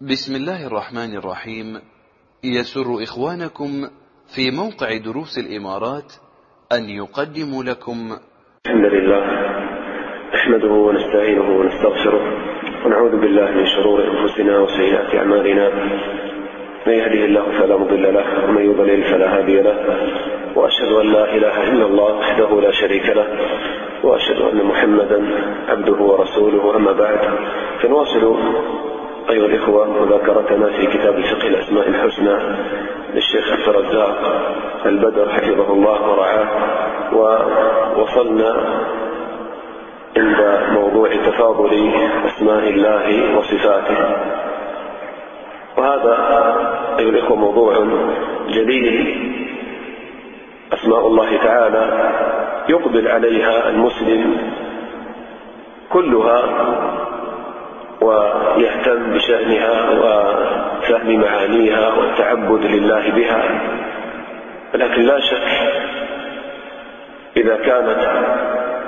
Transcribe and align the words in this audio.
بسم 0.00 0.34
الله 0.34 0.66
الرحمن 0.66 1.16
الرحيم. 1.16 1.80
يسر 2.44 3.02
إخوانكم 3.02 3.70
في 4.34 4.50
موقع 4.50 4.96
دروس 4.96 5.38
الإمارات 5.38 6.12
أن 6.72 6.82
يقدموا 6.84 7.64
لكم. 7.64 8.16
الحمد 8.66 8.84
لله 8.84 9.22
نحمده 10.34 10.72
ونستعينه 10.72 11.48
ونستغفره 11.58 12.22
ونعوذ 12.86 13.20
بالله 13.20 13.50
من 13.50 13.66
شرور 13.66 14.04
أنفسنا 14.04 14.58
وسيئات 14.58 15.14
أعمالنا. 15.14 15.70
من 16.86 16.92
يهده 16.92 17.24
الله 17.24 17.60
فلا 17.60 17.76
مضل 17.76 18.14
له 18.14 18.44
ومن 18.44 18.70
يضلل 18.70 19.02
فلا 19.04 19.38
هادي 19.38 19.62
له. 19.62 19.76
وأشهد 20.56 20.92
أن 20.92 21.12
لا 21.12 21.36
إله 21.36 21.62
إلا 21.72 21.86
الله 21.86 22.14
وحده 22.14 22.60
لا 22.60 22.70
شريك 22.70 23.06
له. 23.06 23.28
وأشهد 24.04 24.36
أن 24.36 24.64
محمدا 24.64 25.18
عبده 25.68 25.98
ورسوله 26.02 26.76
أما 26.76 26.92
بعد. 26.92 27.38
فنواصل 27.82 28.36
أيها 29.30 29.46
الإخوة 29.46 30.04
مذاكرتنا 30.04 30.66
في 30.66 30.86
كتاب 30.86 31.20
فقه 31.20 31.48
الأسماء 31.48 31.88
الحسنى 31.88 32.36
للشيخ 33.14 33.52
عبد 33.52 33.68
الرزاق 33.68 34.18
البدر 34.86 35.28
حفظه 35.28 35.72
الله 35.72 36.10
ورعاه 36.10 36.46
ووصلنا 37.12 38.56
عند 40.16 40.60
موضوع 40.72 41.08
تفاضل 41.08 41.92
أسماء 42.26 42.68
الله 42.68 43.38
وصفاته. 43.38 44.16
وهذا 45.76 46.16
أيها 46.98 47.08
الإخوة 47.08 47.36
موضوع 47.36 47.86
جليل. 48.48 49.16
أسماء 50.72 51.06
الله 51.06 51.36
تعالى 51.36 52.10
يقبل 52.68 53.08
عليها 53.08 53.68
المسلم 53.70 54.36
كلها 55.92 56.42
ويهتم 58.00 59.12
بشأنها 59.14 59.90
وفهم 59.90 61.20
معانيها 61.20 61.94
والتعبد 61.94 62.64
لله 62.64 63.10
بها. 63.10 63.42
لكن 64.74 65.02
لا 65.02 65.20
شك 65.20 65.48
إذا 67.36 67.56
كانت 67.56 68.10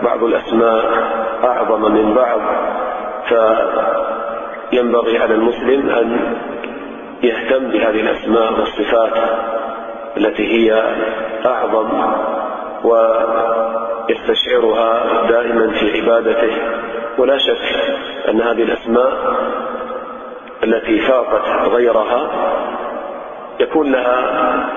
بعض 0.03 0.25
الأسماء 0.25 0.85
أعظم 1.45 1.93
من 1.93 2.15
بعض 2.15 2.41
فينبغي 4.71 5.19
على 5.19 5.35
المسلم 5.35 5.91
أن 5.91 6.37
يهتم 7.23 7.69
بهذه 7.69 8.01
الأسماء 8.01 8.53
والصفات 8.53 9.13
التي 10.17 10.47
هي 10.47 10.83
أعظم 11.47 12.15
ويستشعرها 14.09 15.03
دائما 15.29 15.71
في 15.73 16.01
عبادته. 16.01 16.53
ولا 17.19 17.39
شك 17.39 17.61
أن 18.29 18.41
هذه 18.41 18.63
الأسماء 18.63 19.13
التي 20.65 20.99
فاقت 21.01 21.69
غيرها 21.73 22.31
يكون 23.61 23.93
لها 23.93 24.69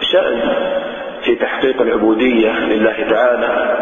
شأن 0.00 0.40
في 1.22 1.34
تحقيق 1.34 1.80
العبودية 1.80 2.50
لله 2.64 3.10
تعالى 3.10 3.78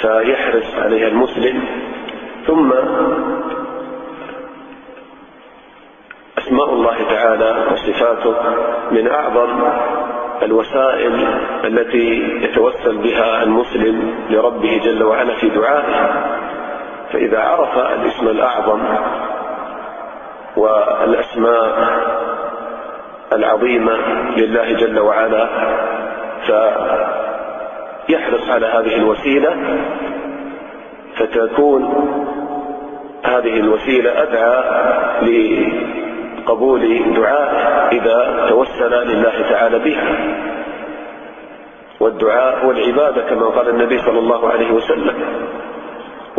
فيحرص 0.00 0.74
عليها 0.78 1.08
المسلم. 1.08 1.62
ثم 2.46 2.72
أسماء 6.38 6.74
الله 6.74 6.96
تعالى 7.10 7.66
وصفاته 7.72 8.34
من 8.90 9.08
أعظم 9.08 9.72
الوسائل 10.42 11.26
التي 11.64 12.22
يتوسل 12.42 12.96
بها 12.98 13.42
المسلم 13.42 14.14
لربه 14.30 14.80
جل 14.84 15.02
وعلا 15.02 15.34
في 15.34 15.48
دعائه. 15.48 16.41
فإذا 17.12 17.38
عرف 17.40 17.78
الاسم 17.78 18.28
الأعظم 18.28 18.80
والأسماء 20.56 21.88
العظيمة 23.32 23.92
لله 24.36 24.72
جل 24.72 24.98
وعلا 24.98 25.48
فيحرص 28.06 28.50
على 28.50 28.66
هذه 28.66 28.96
الوسيلة 28.96 29.56
فتكون 31.16 31.82
هذه 33.24 33.60
الوسيلة 33.60 34.22
أدعى 34.22 34.62
لقبول 35.22 37.14
دعاء 37.14 37.88
إذا 37.92 38.46
توسل 38.48 39.08
لله 39.08 39.32
تعالى 39.50 39.78
بها 39.78 40.16
والدعاء 42.00 42.64
هو 42.64 42.70
العبادة 42.70 43.22
كما 43.22 43.46
قال 43.46 43.68
النبي 43.68 43.98
صلى 43.98 44.18
الله 44.18 44.48
عليه 44.48 44.70
وسلم. 44.72 45.14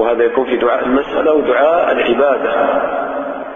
وهذا 0.04 0.24
يكون 0.24 0.46
في 0.46 0.58
دعاء 0.58 0.84
المسألة 0.86 1.34
ودعاء 1.34 1.92
العبادة. 1.92 2.54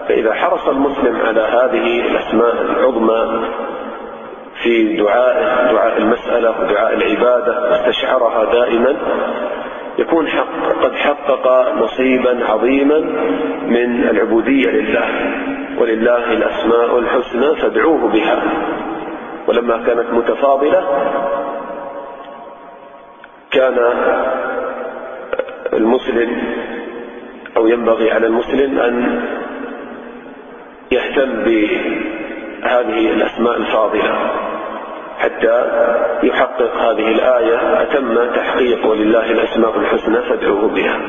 فإذا 0.08 0.34
حرص 0.34 0.68
المسلم 0.68 1.16
على 1.26 1.40
هذه 1.40 2.06
الأسماء 2.06 2.62
العظمى 2.62 3.44
في 4.62 4.96
دعاء 4.96 5.34
دعاء 5.72 5.98
المسألة 5.98 6.54
ودعاء 6.60 6.94
العبادة 6.94 7.70
واستشعرها 7.70 8.44
دائما 8.52 8.96
يكون 9.98 10.28
حق 10.28 10.72
قد 10.82 10.94
حقق 10.94 11.74
نصيبا 11.74 12.44
عظيما 12.44 12.98
من 13.66 14.08
العبودية 14.08 14.70
لله 14.70 15.08
ولله 15.78 16.32
الأسماء 16.32 16.98
الحسنى 16.98 17.54
فادعوه 17.54 18.08
بها. 18.08 18.42
ولما 19.48 19.76
كانت 19.86 20.10
متفاضلة 20.12 20.82
كان 23.50 23.78
المسلم 25.78 26.42
أو 27.56 27.66
ينبغي 27.66 28.10
على 28.10 28.26
المسلم 28.26 28.78
أن 28.78 29.22
يهتم 30.90 31.42
بهذه 31.44 33.12
الأسماء 33.12 33.56
الفاضلة 33.56 34.30
حتى 35.18 35.64
يحقق 36.22 36.76
هذه 36.76 37.08
الآية 37.08 37.82
أتم 37.82 38.32
تحقيق 38.34 38.86
ولله 38.86 39.30
الأسماء 39.30 39.78
الحسنى 39.78 40.22
فادعوه 40.22 40.68
بها. 40.68 41.00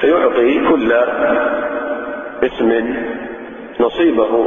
فيعطي 0.00 0.68
كل 0.68 0.92
اسم 2.42 2.94
نصيبه 3.80 4.46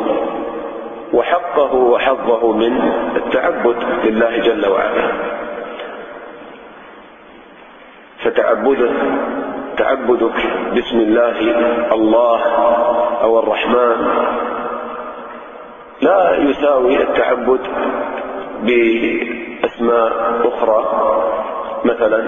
وحقه 1.13 1.75
وحظه 1.75 2.52
من 2.53 2.91
التعبد 3.16 3.75
لله 4.06 4.38
جل 4.38 4.68
وعلا. 4.68 5.12
فتعبده 8.24 8.91
تعبدك 9.78 10.38
باسم 10.74 11.00
الله 11.00 11.38
الله 11.94 12.41
أو 13.24 13.40
الرحمن. 13.40 13.97
لا 16.02 16.38
يساوي 16.38 17.03
التعبد 17.03 17.59
بأسماء 18.63 20.12
أخرى. 20.46 20.81
مثلا 21.85 22.19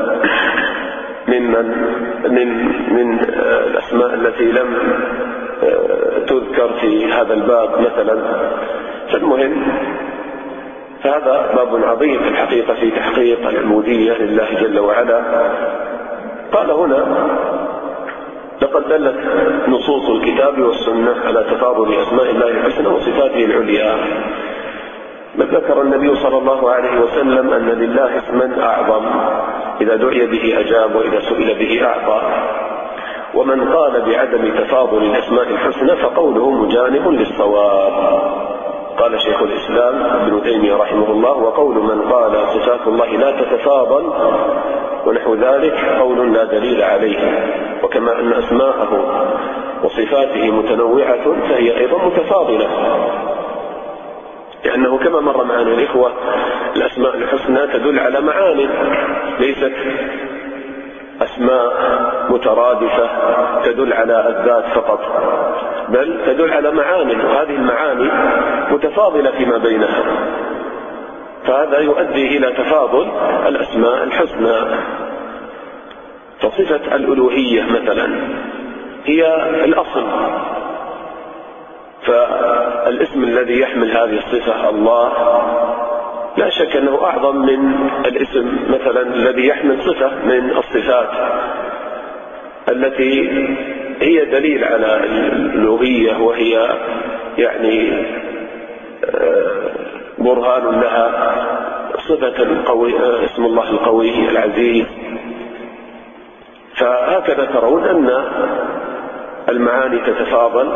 ممن 1.27 1.67
من 2.29 2.49
من 2.95 3.19
الأسماء 3.67 4.13
التي 4.13 4.51
لم 4.51 4.69
تذكر 6.27 6.69
في 6.81 7.13
هذا 7.13 7.33
الباب 7.33 7.69
مثلا. 7.79 8.17
فالمهم 9.11 9.63
فهذا 11.03 11.51
باب 11.55 11.83
عظيم 11.83 12.19
في 12.19 12.27
الحقيقة 12.27 12.73
في 12.73 12.91
تحقيق 12.91 13.47
العبودية 13.47 14.13
لله 14.13 14.47
جل 14.61 14.79
وعلا. 14.79 15.21
قال 16.53 16.71
هنا 16.71 17.27
لقد 18.61 18.87
دلت 18.89 19.15
نصوص 19.67 20.09
الكتاب 20.09 20.59
والسنة 20.59 21.15
على 21.25 21.43
تفاضل 21.43 21.93
أسماء 21.93 22.29
الله 22.29 22.47
الحسنى 22.47 22.87
وصفاته 22.87 23.45
العليا. 23.45 23.95
بل 25.35 25.45
ذكر 25.45 25.81
النبي 25.81 26.15
صلى 26.15 26.37
الله 26.37 26.71
عليه 26.71 27.01
وسلم 27.01 27.53
أن 27.53 27.69
لله 27.69 28.17
اسما 28.17 28.63
أعظم 28.63 29.05
إذا 29.81 29.95
دعي 29.95 30.27
به 30.27 30.59
أجاب 30.59 30.95
وإذا 30.95 31.19
سئل 31.19 31.59
به 31.59 31.85
أعطى. 31.85 32.21
ومن 33.33 33.73
قال 33.73 34.01
بعدم 34.01 34.63
تفاضل 34.63 35.03
الأسماء 35.03 35.47
الحسنى 35.49 35.95
فقوله 35.95 36.51
مجانب 36.51 37.07
للصواب. 37.07 38.21
قال 38.97 39.21
شيخ 39.21 39.41
الإسلام 39.41 40.03
ابن 40.03 40.41
تيمية 40.43 40.75
رحمه 40.75 41.11
الله 41.11 41.31
وقول 41.31 41.75
من 41.75 42.01
قال 42.01 42.31
صفات 42.47 42.87
الله 42.87 43.07
لا 43.07 43.31
تتفاضل 43.41 44.13
ونحو 45.05 45.35
ذلك 45.35 45.73
قول 45.99 46.33
لا 46.33 46.43
دليل 46.43 46.81
عليه 46.81 47.19
وكما 47.83 48.19
أن 48.19 48.33
أسماءه 48.33 49.03
وصفاته 49.83 50.51
متنوعة 50.51 51.23
فهي 51.49 51.77
أيضا 51.77 51.97
متفاضلة. 52.05 52.67
لأنه 54.65 54.97
كما 54.97 55.19
مر 55.19 55.43
معنا 55.43 55.61
الإخوة 55.61 56.11
الأسماء 56.75 57.15
الحسنى 57.15 57.67
تدل 57.67 57.99
على 57.99 58.21
معاني 58.21 58.69
ليست 59.39 59.73
أسماء 61.21 61.73
مترادفة 62.29 63.09
تدل 63.65 63.93
على 63.93 64.29
الذات 64.29 64.65
فقط. 64.65 64.99
بل 65.91 66.21
تدل 66.25 66.53
على 66.53 66.71
معاني. 66.71 67.15
وهذه 67.15 67.55
المعاني 67.55 68.09
متفاضلة 68.71 69.31
فيما 69.31 69.57
بينها. 69.57 70.03
فهذا 71.45 71.79
يؤدي 71.79 72.37
إلى 72.37 72.51
تفاضل 72.51 73.07
الأسماء 73.47 74.03
الحسنى. 74.03 74.57
فصفة 76.39 76.95
الألوهية 76.95 77.63
مثلا 77.63 78.09
هي 79.05 79.35
الأصل. 79.65 80.03
فالاسم 82.05 83.23
الذي 83.23 83.59
يحمل 83.59 83.91
هذه 83.91 84.17
الصفة 84.17 84.69
الله 84.69 85.11
لا 86.37 86.49
شك 86.49 86.75
أنه 86.75 87.03
أعظم 87.03 87.35
من 87.35 87.89
الاسم 88.05 88.59
مثلا 88.69 89.01
الذي 89.01 89.47
يحمل 89.47 89.83
صفة 89.83 90.11
من 90.25 90.51
الصفات 90.57 91.09
التي 92.69 93.29
هي 94.01 94.25
دليل 94.25 94.63
على 94.63 94.95
الألوهية 95.05 96.17
وهي 96.17 96.77
يعني 97.37 98.05
آه، 99.05 99.69
برهان 100.17 100.81
لها 100.81 101.35
صفة 101.97 102.63
قوي 102.65 102.93
آه، 102.99 103.25
اسم 103.25 103.45
الله 103.45 103.69
القوي 103.69 104.29
العزيز. 104.29 104.85
فهكذا 106.75 107.45
ترون 107.45 107.83
أن 107.83 108.23
المعاني 109.49 109.99
تتفاضل 109.99 110.67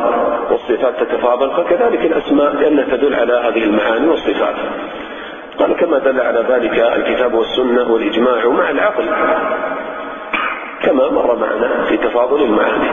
والصفات 0.52 1.04
تتفاضل 1.04 1.52
فكذلك 1.52 2.06
الأسماء 2.06 2.56
لأنها 2.56 2.96
تدل 2.96 3.16
على 3.16 3.34
هذه 3.34 3.64
المعاني 3.64 4.08
والصفات. 4.08 4.56
قال 5.60 5.74
كما 5.74 5.98
دل 5.98 6.22
على 6.22 6.46
ذلك 6.50 6.80
الكتاب 6.80 7.34
والسنة 7.34 7.92
والإجماع 7.92 8.48
مع 8.48 8.70
العقل. 8.70 9.06
كما 10.86 11.10
مر 11.10 11.36
معنا 11.36 11.86
في 11.90 11.98
تفاضل 11.98 12.44
المعاني 12.44 12.90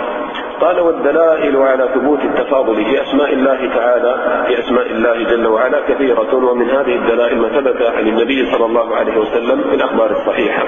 قال 0.61 0.81
والدلائل 0.81 1.56
على 1.56 1.89
ثبوت 1.94 2.21
التفاضل 2.25 2.85
في 2.85 3.03
أسماء 3.03 3.33
الله 3.33 3.71
تعالى 3.75 4.44
في 4.47 4.59
أسماء 4.59 4.87
الله 4.87 5.23
جل 5.23 5.47
وعلا 5.47 5.81
كثيرة 5.89 6.35
ومن 6.35 6.71
هذه 6.71 6.94
الدلائل 6.94 7.39
ما 7.39 7.49
ثبت 7.49 7.83
عن 7.83 8.09
النبي 8.09 8.50
صلى 8.53 8.67
الله 8.67 8.97
عليه 8.97 9.17
وسلم 9.17 9.62
في 9.62 9.75
الأخبار 9.75 10.11
الصحيحة. 10.11 10.65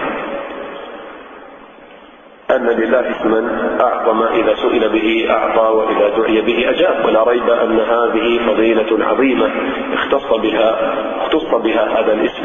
أن 2.51 2.67
لله 2.67 3.11
اسما 3.11 3.71
أعظم 3.81 4.23
إذا 4.23 4.55
سئل 4.55 4.89
به 4.89 5.27
أعطى 5.31 5.75
وإذا 5.77 6.09
دعي 6.17 6.41
به 6.41 6.71
أجاب. 6.71 7.07
ولا 7.07 7.23
ريب 7.23 7.51
أن 7.51 7.81
هذه 7.81 8.47
فضيلة 8.47 9.05
عظيمة 9.05 9.51
اختص 9.95 10.35
بها 10.43 10.95
اختص 11.21 11.55
بها 11.55 12.01
هذا 12.01 12.13
الاسم 12.13 12.45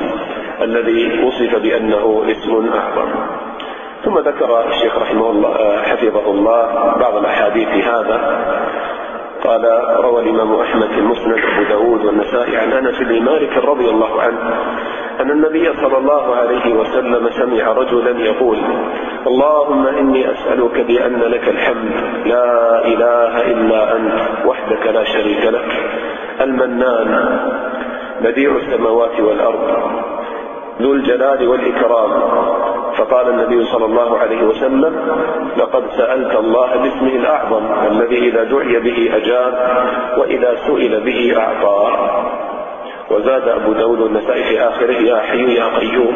الذي 0.61 1.23
وصف 1.23 1.55
بأنه 1.55 2.25
اسم 2.31 2.69
أعظم. 2.73 3.09
ثم 4.05 4.19
ذكر 4.19 4.67
الشيخ 4.67 4.97
رحمه 4.97 5.29
الله 5.29 5.81
حفظه 5.81 6.31
الله 6.31 6.95
بعض 6.99 7.15
الأحاديث 7.15 7.67
هذا. 7.67 8.19
قال 9.43 9.65
روى 10.03 10.21
الإمام 10.21 10.55
أحمد 10.55 10.87
في 10.87 10.99
المسند 10.99 11.33
أبو 11.33 11.63
داود 11.69 12.05
والنسائي 12.05 12.57
عن 12.57 12.71
أنس 12.71 12.99
بن 12.99 13.23
مالك 13.23 13.57
رضي 13.57 13.89
الله 13.89 14.21
عنه 14.21 14.39
أن 15.19 15.31
النبي 15.31 15.73
صلى 15.73 15.97
الله 15.97 16.35
عليه 16.35 16.73
وسلم 16.73 17.29
سمع 17.29 17.71
رجلا 17.71 18.19
يقول 18.19 18.57
اللهم 19.27 19.87
إني 19.87 20.31
أسألك 20.31 20.81
بأن 20.81 21.19
لك 21.19 21.49
الحمد 21.49 21.91
لا 22.25 22.85
إله 22.85 23.51
إلا 23.51 23.95
أنت 23.95 24.45
وحدك 24.45 24.87
لا 24.87 25.03
شريك 25.03 25.45
لك 25.45 25.71
المنان 26.41 27.39
بديع 28.21 28.55
السماوات 28.55 29.19
والأرض 29.19 29.91
ذو 30.81 30.93
الجلال 30.93 31.47
والإكرام. 31.47 32.11
فقال 32.99 33.29
النبي 33.29 33.65
صلى 33.65 33.85
الله 33.85 34.17
عليه 34.17 34.43
وسلم 34.43 34.93
لقد 35.57 35.83
سألت 35.97 36.35
الله 36.35 36.67
باسمه 36.75 37.15
الأعظم 37.15 37.63
الذي 37.91 38.17
إذا 38.17 38.43
دعي 38.43 38.79
به 38.79 39.17
أجاب 39.17 39.53
وإذا 40.17 40.55
سئل 40.67 40.99
به 40.99 41.37
أعطى. 41.37 41.97
وزاد 43.11 43.47
أبو 43.47 43.73
داود 43.73 43.99
والنسائي 44.01 44.43
في 44.43 44.61
آخره 44.61 44.93
يا 44.93 45.19
حي 45.19 45.55
يا 45.55 45.65
قيوم 45.79 46.15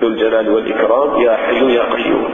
ذو 0.00 0.08
الجلال 0.08 0.50
والإكرام 0.54 1.20
يا 1.20 1.36
حي 1.36 1.74
يا 1.74 1.82
قيوم. 1.82 2.28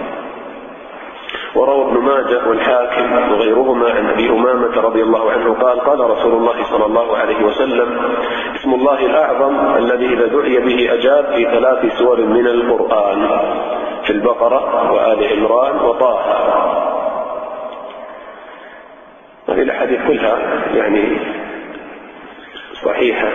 وروى 1.55 1.85
ابن 1.85 1.99
ماجه 1.99 2.49
والحاكم 2.49 3.33
وغيرهما 3.33 3.91
عن 3.91 4.07
أبي 4.07 4.31
أمامة 4.31 4.81
رضي 4.81 5.03
الله 5.03 5.31
عنه 5.31 5.55
قال 5.55 5.81
قال 5.81 6.11
رسول 6.11 6.33
الله 6.33 6.63
صلى 6.71 6.87
الله 6.87 7.17
عليه 7.17 7.45
وسلم 7.45 7.99
اسم 8.61 8.75
الله 8.75 9.07
الأعظم 9.07 9.77
الذي 9.77 10.07
إذا 10.07 10.27
دعي 10.27 10.59
به 10.59 10.95
أجاب 10.95 11.25
في 11.35 11.45
ثلاث 11.45 11.99
سور 11.99 12.21
من 12.21 12.47
القرآن 12.47 13.29
في 14.05 14.11
البقرة 14.11 14.93
وآل 14.93 15.25
عمران 15.33 15.77
وطه. 15.77 16.21
هذه 19.49 19.63
الأحاديث 19.63 20.01
كلها 20.07 20.39
يعني 20.75 21.19
صحيحة 22.85 23.29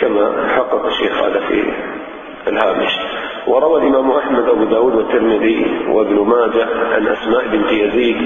كما 0.00 0.48
حقق 0.56 0.86
الشيخ 0.86 1.22
هذا 1.22 1.40
في 1.40 1.64
الهامش. 2.46 2.92
وروى 3.46 3.80
الإمام 3.80 4.10
أحمد 4.10 4.48
أبو 4.48 4.64
داود 4.64 4.94
والترمذي 4.94 5.66
وابن 5.88 6.14
ماجه 6.14 6.68
عن 6.94 7.06
أسماء 7.06 7.46
بنت 7.46 7.72
يزيد 7.72 8.16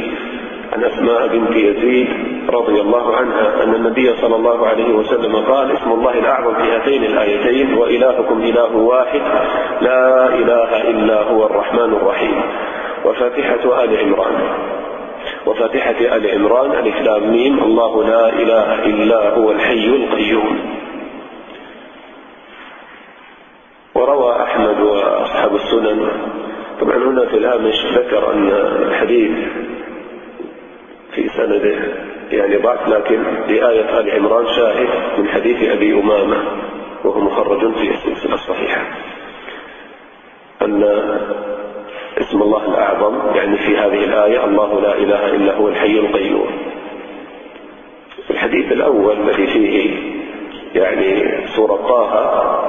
عن 0.72 0.84
أسماء 0.84 1.28
بنت 1.28 1.56
يزيد 1.56 2.08
رضي 2.50 2.80
الله 2.80 3.16
عنها 3.16 3.64
أن 3.64 3.74
النبي 3.74 4.16
صلى 4.16 4.36
الله 4.36 4.66
عليه 4.66 4.94
وسلم 4.94 5.36
قال 5.36 5.72
اسم 5.72 5.92
الله 5.92 6.18
الأعظم 6.18 6.54
في 6.54 6.70
هاتين 6.70 7.04
الآيتين 7.04 7.74
وإلهكم 7.74 8.42
إله 8.42 8.76
واحد 8.76 9.20
لا 9.80 10.34
إله 10.34 10.90
إلا 10.90 11.22
هو 11.22 11.46
الرحمن 11.46 11.92
الرحيم. 11.92 12.42
وفاتحة 13.04 13.84
آل 13.84 13.98
عمران. 13.98 14.34
وفاتحة 15.46 16.16
آل 16.16 16.30
عمران 16.30 16.70
ألف 16.72 17.00
لام 17.02 17.32
ميم 17.32 17.58
الله 17.58 18.04
لا 18.04 18.28
إله 18.28 18.84
إلا 18.84 19.28
هو 19.34 19.50
الحي 19.52 19.86
القيوم. 19.86 20.58
وروى 23.94 24.42
أحمد 24.42 24.80
وأصحاب 24.80 25.54
السنن. 25.54 26.08
طبعا 26.80 26.96
هنا 26.96 27.26
في 27.26 27.36
الهامش 27.36 27.86
ذكر 27.94 28.32
أن 28.32 28.48
الحديث 28.88 29.30
في 31.14 31.28
سنده 31.28 32.07
يعني 32.30 32.56
ضعف 32.56 32.88
لكن 32.88 33.22
لآية 33.48 34.00
آل 34.00 34.10
عمران 34.10 34.46
شاهد 34.46 34.88
من 35.18 35.28
حديث 35.28 35.62
أبي 35.62 36.00
أمامة 36.00 36.36
وهو 37.04 37.20
مخرج 37.20 37.74
في 37.74 37.90
السلسلة 37.90 38.34
الصحيحة. 38.34 38.82
أن 40.62 40.82
اسم 42.18 42.42
الله 42.42 42.68
الأعظم 42.68 43.36
يعني 43.36 43.56
في 43.58 43.76
هذه 43.76 44.04
الآية 44.04 44.44
الله 44.44 44.80
لا 44.80 44.94
إله 44.94 45.34
إلا 45.34 45.56
هو 45.56 45.68
الحي 45.68 45.98
القيوم. 45.98 46.50
الحديث 48.30 48.72
الأول 48.72 49.16
الذي 49.20 49.46
فيه 49.46 49.96
يعني 50.74 51.38
سورة 51.46 51.76
طه 51.76 52.68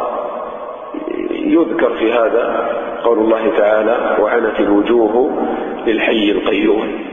يذكر 1.31 1.93
في 1.97 2.11
هذا 2.11 2.69
قول 3.03 3.17
الله 3.17 3.57
تعالى 3.57 4.17
وعنت 4.19 4.59
الوجوه 4.59 5.47
للحي 5.87 6.31
القيوم. 6.31 7.08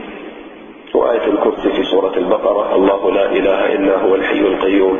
وآية 0.97 1.27
الكرسي 1.27 1.69
في 1.69 1.83
سورة 1.83 2.17
البقرة 2.17 2.75
الله 2.75 3.11
لا 3.11 3.25
إله 3.31 3.73
إلا 3.73 3.97
هو 3.97 4.15
الحي 4.15 4.39
القيوم. 4.39 4.99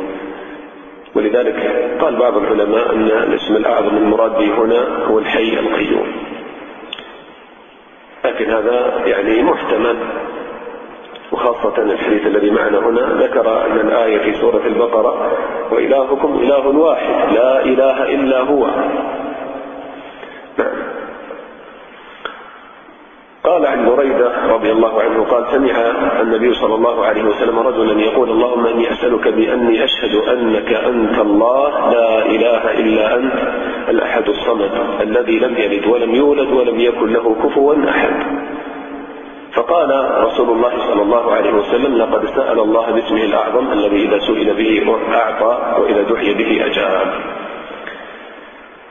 ولذلك 1.14 1.56
قال 2.00 2.16
بعض 2.16 2.36
العلماء 2.36 2.94
أن 2.94 3.04
الاسم 3.06 3.56
الأعظم 3.56 3.96
المراد 3.96 4.38
به 4.38 4.64
هنا 4.64 5.04
هو 5.04 5.18
الحي 5.18 5.58
القيوم. 5.58 6.12
لكن 8.24 8.50
هذا 8.50 9.02
يعني 9.06 9.42
محتمل 9.42 9.96
وخاصة 11.32 11.82
الحديث 11.82 12.26
الذي 12.26 12.50
معنا 12.50 12.78
هنا 12.78 13.22
ذكر 13.22 13.66
أن 13.66 13.76
الآية 13.76 14.18
في 14.18 14.32
سورة 14.40 14.66
البقرة 14.66 15.32
وإلهكم 15.70 16.38
إله 16.42 16.68
واحد 16.68 17.34
لا 17.34 17.64
إله 17.64 18.14
إلا 18.14 18.40
هو 18.40 18.66
نعم 20.58 20.76
قال 23.44 23.57
عن 23.68 23.86
بريدة 23.86 24.32
رضي 24.54 24.72
الله 24.72 25.02
عنه 25.02 25.24
قال 25.24 25.44
سمع 25.52 25.76
النبي 26.20 26.54
صلى 26.54 26.74
الله 26.74 27.04
عليه 27.04 27.24
وسلم 27.24 27.58
رجلا 27.58 28.00
يقول 28.00 28.30
اللهم 28.30 28.66
إني 28.66 28.92
أسألك 28.92 29.28
بأني 29.28 29.84
أشهد 29.84 30.14
أنك 30.14 30.72
أنت 30.72 31.18
الله 31.18 31.90
لا 31.92 32.26
إله 32.26 32.62
إلا 32.80 33.16
أنت 33.16 33.38
الأحد 33.88 34.28
الصمد 34.28 34.70
الذي 35.00 35.38
لم 35.38 35.54
يلد 35.56 35.86
ولم 35.86 36.14
يولد 36.14 36.52
ولم 36.52 36.80
يكن 36.80 37.12
له 37.12 37.36
كفوا 37.44 37.74
أحد. 37.88 38.14
فقال 39.52 39.90
رسول 40.24 40.48
الله 40.50 40.72
صلى 40.88 41.02
الله 41.02 41.32
عليه 41.32 41.52
وسلم 41.52 41.94
لقد 41.96 42.26
سأل 42.26 42.58
الله 42.58 42.90
باسمه 42.90 43.22
الأعظم 43.24 43.72
الذي 43.72 44.04
إذا 44.04 44.18
سئل 44.18 44.54
به 44.54 44.96
أعطى 45.14 45.80
وإذا 45.80 46.02
دعي 46.02 46.34
به 46.34 46.66
أجاب. 46.66 47.37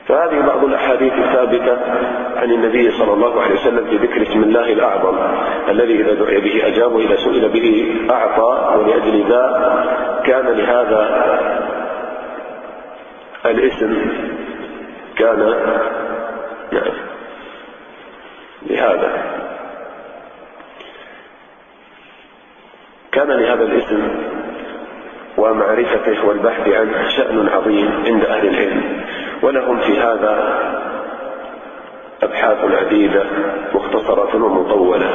فهذه 0.08 0.40
بعض 0.40 0.64
الأحاديث 0.64 1.12
الثابتة 1.12 1.78
عن 2.36 2.50
النبي 2.50 2.90
صلى 2.90 3.12
الله 3.12 3.42
عليه 3.42 3.54
وسلم 3.54 3.84
في 3.84 3.96
ذكر 3.96 4.22
اسم 4.22 4.42
الله 4.42 4.72
الأعظم 4.72 5.18
الذي 5.68 6.00
إذا 6.00 6.14
دعي 6.14 6.40
به 6.40 6.66
أجاب 6.66 6.92
وإذا 6.92 7.16
سئل 7.16 7.48
به 7.48 7.96
أعطى 8.10 8.78
ولأجل 8.78 9.28
ذا 9.28 9.84
كان 10.24 10.46
لهذا 10.46 11.28
الاسم 13.46 13.96
كان 15.16 15.38
نعم 16.72 16.92
لهذا. 18.66 19.22
كان 23.12 23.28
لهذا 23.28 23.62
الاسم 23.62 24.08
ومعرفته 25.36 26.26
والبحث 26.26 26.68
عنه 26.68 27.08
شأن 27.08 27.48
عظيم 27.48 28.02
عند 28.06 28.24
أهل 28.24 28.48
العلم. 28.48 28.82
ولهم 29.42 29.78
في 29.78 29.98
هذا 29.98 30.58
أبحاث 32.22 32.64
عديدة 32.64 33.24
مختصرة 33.74 34.44
ومطولة. 34.44 35.10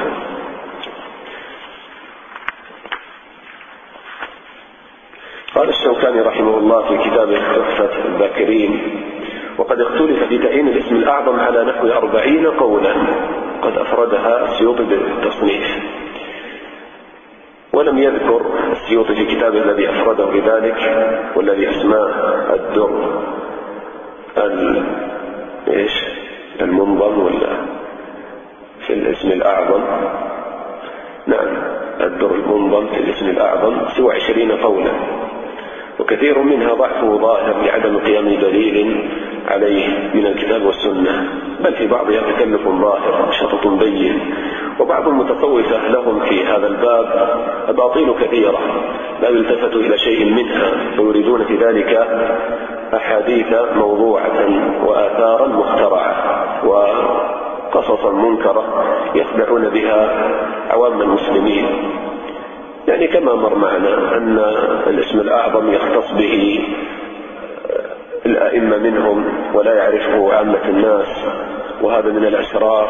قال 5.55 5.69
الشوكاني 5.69 6.21
رحمه 6.21 6.57
الله 6.57 6.81
في 6.87 7.09
كتابه 7.09 7.37
تحفة 7.37 8.05
الذاكرين 8.05 9.01
وقد 9.57 9.81
اختلف 9.81 10.23
في 10.23 10.37
تعيين 10.37 10.67
الاسم 10.67 10.95
الأعظم 10.95 11.39
على 11.39 11.63
نحو 11.63 11.87
أربعين 11.87 12.47
قولا. 12.47 12.93
قد 13.61 13.77
أفردها 13.77 14.45
السيوطي 14.45 14.83
بالتصنيف. 14.83 15.67
ولم 17.73 17.97
يذكر 17.97 18.45
السيوطي 18.71 19.15
في 19.15 19.25
كتابه 19.35 19.61
الذي 19.61 19.89
أفرده 19.89 20.25
بذلك 20.25 20.79
والذي 21.35 21.69
أسماه 21.69 22.09
الدر. 22.53 23.23
ال... 24.37 24.83
إيش؟ 25.67 26.03
المنظم 26.61 27.19
ولا 27.19 27.49
في 28.87 28.93
الاسم 28.93 29.31
الأعظم؟ 29.31 29.81
نعم 31.27 31.47
الدر 32.01 32.31
المنظم 32.35 32.87
في 32.87 32.99
الاسم 32.99 33.29
الأعظم 33.29 33.87
سوى 33.97 34.15
عشرين 34.15 34.51
قولا 34.51 34.91
وكثير 35.99 36.39
منها 36.39 36.73
ضعفه 36.73 37.17
ظاهر 37.17 37.65
لعدم 37.65 37.97
قيام 37.97 38.25
دليل 38.25 39.09
عليه 39.47 39.87
من 40.13 40.25
الكتاب 40.25 40.65
والسنة 40.65 41.27
بل 41.63 41.73
في 41.73 41.87
بعضها 41.87 42.21
تكلف 42.21 42.67
ظاهر 42.67 43.31
شطط 43.31 43.67
بين 43.67 44.19
وبعض 44.79 45.07
المتصوفة 45.07 45.87
لهم 45.87 46.19
في 46.19 46.45
هذا 46.45 46.67
الباب 46.67 47.39
أباطيل 47.67 48.13
كثيرة 48.21 48.59
لا 49.21 49.29
يلتفت 49.29 49.75
إلى 49.75 49.97
شيء 49.97 50.25
منها 50.25 50.71
ويريدون 50.99 51.43
في 51.43 51.55
ذلك 51.55 52.07
أحاديث 52.95 53.47
موضوعة 53.75 54.49
وآثارا 54.85 55.47
مخترعة 55.47 56.15
وقصصا 56.67 58.11
منكرة 58.11 58.63
يخدعون 59.15 59.69
بها 59.69 60.31
عوام 60.69 61.01
المسلمين. 61.01 61.67
يعني 62.87 63.07
كما 63.07 63.35
مر 63.35 63.55
معنا 63.55 64.17
أن 64.17 64.39
الاسم 64.87 65.19
الأعظم 65.19 65.73
يختص 65.73 66.11
به 66.11 66.63
الأئمة 68.25 68.77
منهم 68.77 69.25
ولا 69.53 69.73
يعرفه 69.73 70.33
عامة 70.33 70.69
الناس 70.69 71.25
وهذا 71.81 72.09
من 72.11 72.25
الأسرار 72.25 72.87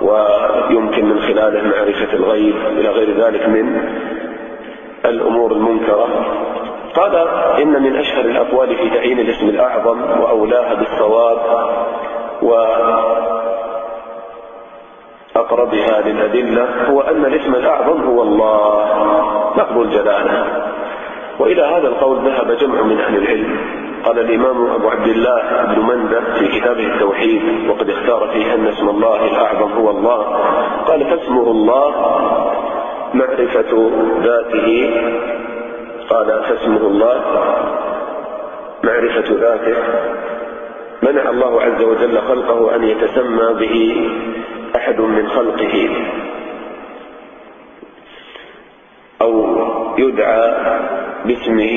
ويمكن 0.00 1.04
من 1.04 1.20
خلاله 1.20 1.62
معرفة 1.68 2.12
الغيب 2.12 2.54
إلى 2.78 2.88
غير 2.88 3.24
ذلك 3.24 3.48
من 3.48 3.88
الأمور 5.04 5.52
المنكرة. 5.52 6.08
قال 6.96 7.16
إن 7.62 7.82
من 7.82 7.96
أشهر 7.96 8.24
الأقوال 8.24 8.76
في 8.76 8.90
تعيين 8.90 9.18
الاسم 9.20 9.48
الأعظم 9.48 10.20
وأولاها 10.20 10.74
بالصواب 10.74 11.38
وأقربها 15.36 16.00
للأدلة 16.00 16.66
هو 16.90 17.00
أن 17.00 17.24
الاسم 17.24 17.54
الأعظم 17.54 18.02
هو 18.02 18.22
الله. 18.22 18.88
لفظ 19.56 19.78
الجلالة 19.78 20.62
وإلى 21.38 21.62
هذا 21.62 21.88
القول 21.88 22.18
ذهب 22.18 22.52
جمع 22.52 22.82
من 22.82 23.00
أهل 23.00 23.16
العلم. 23.16 23.58
قال 24.04 24.18
الإمام 24.18 24.70
أبو 24.70 24.88
عبد 24.88 25.06
الله 25.06 25.64
بن 25.74 25.82
مندة 25.82 26.20
في 26.38 26.60
كتابه 26.60 26.94
التوحيد 26.94 27.68
وقد 27.68 27.90
اختار 27.90 28.28
فيه 28.32 28.54
أن 28.54 28.66
اسم 28.66 28.88
الله 28.88 29.24
الأعظم 29.24 29.72
هو 29.72 29.90
الله. 29.90 30.22
قال 30.86 31.04
فاسمه 31.10 31.50
الله 31.50 31.90
معرفة 33.14 33.90
ذاته 34.22 34.90
قال 36.12 36.42
فاسمه 36.42 36.86
الله 36.86 37.24
معرفة 38.84 39.34
ذاته 39.34 39.76
منع 41.02 41.30
الله 41.30 41.62
عز 41.62 41.82
وجل 41.82 42.18
خلقه 42.18 42.76
أن 42.76 42.84
يتسمى 42.84 43.54
به 43.60 44.08
أحد 44.76 45.00
من 45.00 45.28
خلقه 45.28 45.88
أو 49.22 49.58
يدعى 49.98 50.54
باسمه 51.24 51.72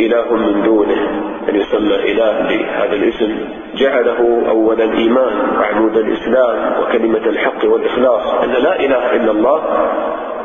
إله 0.00 0.36
من 0.36 0.62
دونه 0.62 1.00
أن 1.48 1.56
يسمى 1.56 1.94
إله 1.94 2.48
بهذا 2.48 2.92
الاسم. 2.94 3.60
جعله 3.74 4.42
أول 4.48 4.80
الإيمان 4.80 5.58
وعمود 5.58 5.96
الإسلام 5.96 6.82
وكلمة 6.82 7.26
الحق 7.26 7.64
والإخلاص 7.64 8.34
أن 8.42 8.50
لا 8.50 8.80
إله 8.80 9.16
إلا 9.16 9.30
الله 9.30 9.62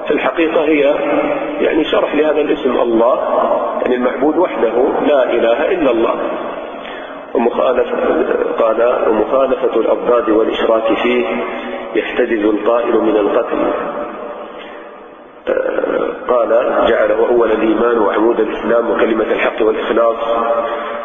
في 0.08 0.12
الحقيقة 0.12 0.64
هي 0.64 0.96
يعني 1.60 1.84
شرح 1.84 2.16
لهذا 2.16 2.42
الاسم 2.42 2.72
الله 2.82 3.20
يعني 3.82 3.96
المعبود 3.96 4.38
وحده 4.38 4.74
لا 5.08 5.34
إله 5.34 5.72
إلا 5.72 5.92
الله. 5.92 6.16
ومخالفة 7.34 7.98
قال 8.60 9.08
ومخالفة 9.10 9.80
الأضداد 9.80 10.30
والإشراك 10.30 10.94
فيه 10.94 11.26
يحتجز 11.96 12.46
القائل 12.46 13.02
من 13.02 13.18
القتل. 13.18 13.58
قال 16.28 16.50
جعله 16.88 17.28
أول 17.30 17.52
الإيمان 17.52 17.98
وعمود 17.98 18.40
الإسلام 18.40 18.92
وكلمة 18.92 19.24
الحق 19.24 19.62
والإخلاص 19.62 20.18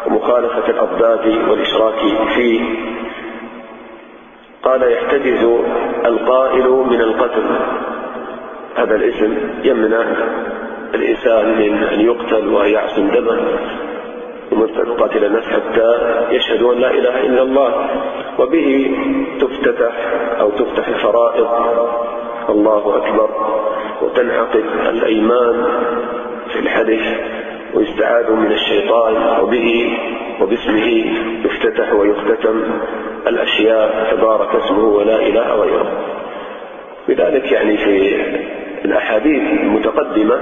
ومخالفة 0.07 0.69
الأضداد 0.69 1.49
والإشراك 1.49 1.99
فيه. 2.35 2.61
قال 4.63 4.91
يحتجز 4.91 5.43
القائل 6.05 6.69
من 6.69 7.01
القتل. 7.01 7.43
هذا 8.75 8.95
الاسم 8.95 9.37
يمنع 9.63 10.05
الإنسان 10.95 11.59
من 11.59 11.83
أن 11.83 12.01
يقتل 12.01 12.47
ويعصم 12.47 13.09
دمه. 13.09 13.39
ومرتد 14.51 14.89
قاتل 14.89 15.25
الناس 15.25 15.43
حتى 15.43 15.95
يشهدوا 16.31 16.73
أن 16.73 16.79
لا 16.79 16.91
إله 16.91 17.25
إلا 17.25 17.41
الله. 17.41 17.89
وبه 18.39 18.97
تفتتح 19.41 19.91
أو 20.39 20.49
تفتح 20.49 20.87
الفرائض. 20.87 21.47
الله 22.49 22.97
أكبر. 22.97 23.29
وتنعقد 24.01 24.65
الأيمان 24.89 25.63
في 26.49 26.59
الحدث 26.59 27.19
ويستعاذ 27.73 28.31
من 28.31 28.51
الشيطان. 28.51 29.39
وبه 29.41 29.97
وباسمه 30.41 31.05
يفتتح 31.45 31.93
ويختتم 31.93 32.63
الأشياء. 33.27 34.07
تبارك 34.11 34.55
اسمه 34.55 34.85
ولا 34.85 35.15
إله 35.15 35.55
غيره. 35.55 35.91
لذلك 37.07 37.51
يعني 37.51 37.77
في 37.77 38.21
الأحاديث 38.85 39.61
المتقدمة 39.61 40.39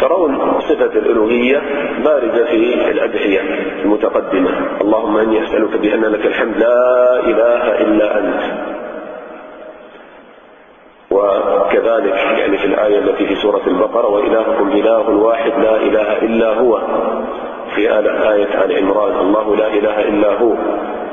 ترون 0.00 0.60
صفة 0.60 0.98
الألوهية 0.98 1.62
بارزة 2.04 2.44
في 2.44 2.90
الأدعية 2.90 3.40
المتقدمة. 3.84 4.50
اللهم 4.80 5.16
إني 5.16 5.44
أسألك 5.44 5.76
بأن 5.76 6.04
لك 6.04 6.26
الحمد. 6.26 6.56
لا 6.56 7.20
إله 7.20 7.80
إلا 7.80 8.18
أنت. 8.18 8.42
وكذلك 11.10 12.14
يعني 12.38 12.58
في 12.58 12.64
الآية 12.64 12.98
التي 12.98 13.26
في 13.26 13.34
سورة 13.34 13.62
البقرة 13.66 14.08
وإلهكم 14.08 14.68
إله 14.68 15.10
واحد 15.10 15.52
لا 15.62 15.76
إله 15.76 16.18
إلا 16.22 16.54
هو. 16.54 16.80
في 17.74 17.98
آية 18.32 18.64
آل 18.64 18.78
عمران 18.78 19.18
الله 19.18 19.56
لا 19.56 19.66
إله 19.66 20.00
إلا 20.08 20.38
هو. 20.38 20.54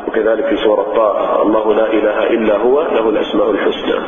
وكذلك 0.07 0.45
في 0.45 0.55
سورة 0.55 0.83
طه 0.83 1.41
الله 1.41 1.73
لا 1.73 1.93
إله 1.93 2.23
إلا 2.23 2.57
هو 2.57 2.81
له 2.81 3.09
الأسماء 3.09 3.51
الحسنى. 3.51 3.99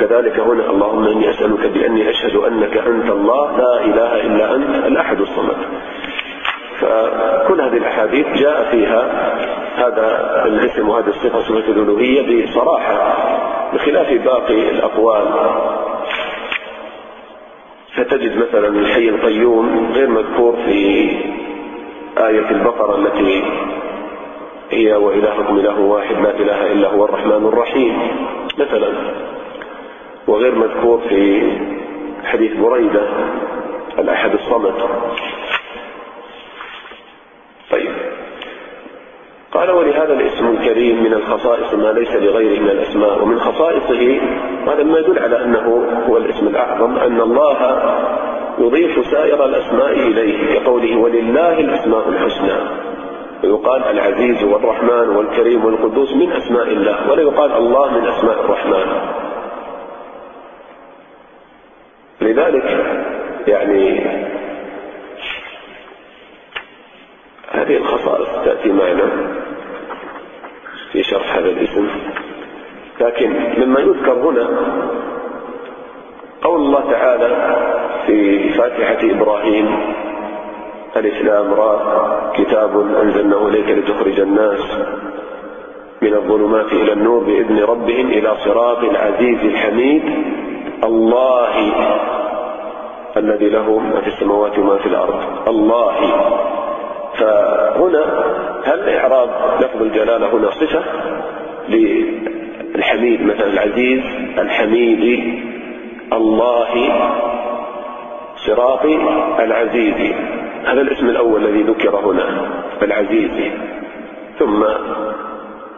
وكذلك 0.00 0.40
هنا 0.40 0.70
اللهم 0.70 1.06
إني 1.06 1.30
أسألك 1.30 1.66
بأني 1.66 2.10
أشهد 2.10 2.36
أنك 2.36 2.76
أنت 2.76 3.10
الله 3.10 3.56
لا 3.56 3.84
إله 3.84 4.20
إلا 4.20 4.54
أنت 4.54 4.86
الأحد 4.86 5.20
الصمد. 5.20 5.56
فكل 6.80 7.60
هذه 7.60 7.76
الأحاديث 7.76 8.26
جاء 8.26 8.70
فيها 8.70 9.32
هذا 9.76 10.44
الاسم 10.46 10.88
وهذه 10.88 11.08
الصفة 11.08 11.40
صفة 11.40 11.72
الألوهية 11.72 12.46
بصراحة 12.46 13.16
بخلاف 13.74 14.24
باقي 14.24 14.70
الأقوال. 14.70 15.26
فتجد 17.96 18.36
مثلا 18.36 18.68
الحي 18.68 19.08
القيوم 19.08 19.92
غير 19.94 20.08
مذكور 20.08 20.56
في 20.66 21.10
آية 22.18 22.50
البقرة 22.50 22.98
التي 22.98 23.42
هي 24.70 24.94
وإلهكم 24.94 25.58
إله 25.58 25.80
واحد 25.80 26.14
لا 26.14 26.30
إله 26.30 26.72
إلا 26.72 26.88
هو 26.88 27.04
الرحمن 27.04 27.48
الرحيم 27.48 27.98
مثلا. 28.58 28.92
وغير 30.30 30.54
مذكور 30.54 31.00
في 31.08 31.42
حديث 32.24 32.56
بريدة 32.56 33.02
الأحد 33.98 34.32
الصمد. 34.32 34.74
طيب. 37.70 37.90
قال 39.52 39.70
ولهذا 39.70 40.12
الاسم 40.12 40.46
الكريم 40.48 41.04
من 41.04 41.12
الخصائص 41.12 41.74
ما 41.74 41.92
ليس 41.92 42.16
لغيره 42.16 42.60
من 42.60 42.70
الأسماء. 42.70 43.22
ومن 43.22 43.40
خصائصه 43.40 44.20
هذا 44.66 44.82
ما 44.82 44.98
يدل 44.98 45.18
على 45.18 45.44
أنه 45.44 45.86
هو 46.08 46.16
الاسم 46.16 46.46
الأعظم 46.46 46.96
أن 46.96 47.20
الله 47.20 47.82
يضيف 48.58 49.06
سائر 49.06 49.44
الأسماء 49.44 49.92
إليه 49.92 50.54
كقوله 50.54 50.96
ولله 50.96 51.60
الأسماء 51.60 52.08
الحسنى. 52.08 52.58
ويقال 53.44 53.82
العزيز 53.82 54.44
والرحمن 54.44 55.08
والكريم 55.16 55.64
والقدوس 55.64 56.12
من 56.12 56.32
أسماء 56.32 56.68
الله. 56.68 57.10
ولا 57.10 57.22
يقال 57.22 57.52
الله 57.52 57.98
من 57.98 58.08
أسماء 58.08 58.40
الرحمن. 58.40 59.20
لذلك 62.20 62.84
يعني 63.46 64.00
هذه 67.50 67.76
الخصائص 67.76 68.28
تأتي 68.44 68.72
معنا 68.72 69.10
في 70.92 71.02
شرح 71.02 71.34
هذا 71.36 71.48
الاسم. 71.50 71.88
لكن 73.00 73.30
مما 73.58 73.80
يذكر 73.80 74.12
هنا 74.12 74.48
قول 76.42 76.60
الله 76.60 76.90
تعالى 76.90 77.56
في 78.06 78.48
فاتحة 78.48 78.98
إبراهيم 79.02 79.76
الإسلام 80.96 81.54
را 81.54 82.32
كتاب 82.36 82.96
أنزلناه 83.02 83.48
إليك 83.48 83.68
لتخرج 83.68 84.20
الناس 84.20 84.60
من 86.02 86.14
الظلمات 86.14 86.72
إلى 86.72 86.92
النور 86.92 87.24
بإذن 87.24 87.62
ربهم 87.62 88.06
إلى 88.06 88.36
صراط 88.44 88.78
العزيز 88.78 89.38
الحميد. 89.44 90.02
الله 90.84 91.72
الذي 93.16 93.48
له 93.48 93.78
ما 93.78 94.00
في 94.00 94.06
السماوات 94.06 94.58
وما 94.58 94.76
في 94.76 94.86
الأرض. 94.86 95.48
الله. 95.48 95.94
فهنا 97.18 98.04
هل 98.64 98.88
إعراب 98.88 99.28
لفظ 99.60 99.82
الجلالة 99.82 100.36
هنا 100.36 100.50
صفة 100.50 100.82
للحميد 101.68 103.22
مثلا 103.22 103.46
العزيز 103.46 104.02
الحميد 104.38 105.34
الله 106.12 106.68
صراط 108.36 108.84
العزيز؟ 109.38 110.12
هذا 110.64 110.80
الاسم 110.80 111.08
الأول 111.08 111.44
الذي 111.44 111.62
ذكر 111.62 111.96
هنا 111.96 112.48
العزيز. 112.82 113.52
ثم 114.38 114.64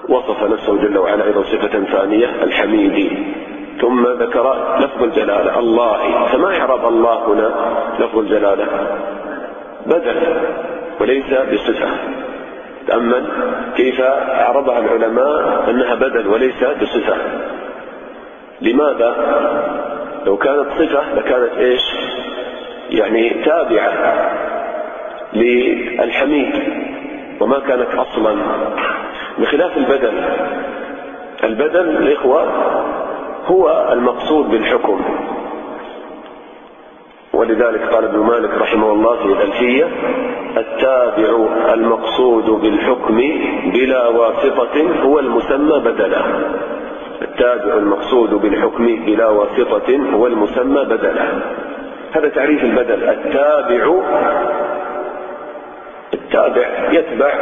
وصف 0.08 0.42
نفسه 0.42 0.76
جل 0.76 0.98
وعلا 0.98 1.24
أيضا 1.24 1.42
صفة 1.42 1.84
ثانية 1.84 2.26
الحميد. 2.42 3.12
ثم 3.80 4.06
ذكر 4.06 4.76
لفظ 4.80 5.02
الجلالة. 5.02 5.58
الله. 5.58 6.26
فما 6.26 6.60
إعراب 6.60 6.86
الله 6.86 7.26
هنا 7.26 7.50
لفظ 7.98 8.18
الجلالة؟ 8.18 8.66
بدل 9.86 10.16
وليس 11.00 11.24
بصفة 11.52 11.88
تأمل 12.86 13.24
كيف 13.76 14.00
أعربها 14.00 14.78
العلماء 14.78 15.64
أنها 15.70 15.94
بدل 15.94 16.28
وليس 16.28 16.64
بصفة 16.82 17.16
لماذا؟ 18.60 19.16
لو 20.26 20.36
كانت 20.36 20.66
صفة 20.78 21.14
لكانت 21.14 21.58
إيش؟ 21.58 21.82
يعني 22.90 23.30
تابعة 23.30 23.92
للحميد. 25.32 26.52
وما 27.40 27.58
كانت 27.58 27.94
أصلا. 27.94 28.36
بخلاف 29.38 29.76
البدل. 29.76 30.12
البدل 31.44 31.88
الإخوة 31.88 32.42
هو 33.46 33.88
المقصود 33.92 34.50
بالحكم. 34.50 35.00
ولذلك 37.32 37.94
قال 37.94 38.04
ابن 38.04 38.18
مالك 38.18 38.50
رحمه 38.60 38.92
الله 38.92 39.16
في 39.16 39.24
الألفية 39.24 39.88
التابع 40.56 41.46
المقصود 41.74 42.50
بالحكم 42.50 43.16
بلا 43.64 44.08
واسطة 44.08 45.02
هو 45.02 45.18
المسمى 45.18 45.78
بدلا. 45.78 46.24
التابع 47.22 47.74
المقصود 47.74 48.30
بالحكم 48.34 48.86
بلا 48.86 49.28
واسطة 49.28 49.96
هو 50.14 50.26
المسمى 50.26 50.84
بدلا. 50.84 51.24
هذا 52.12 52.28
تعريف 52.28 52.64
البدل. 52.64 53.08
التابع 53.08 54.02
التابع 56.14 56.92
يتبع 56.92 57.32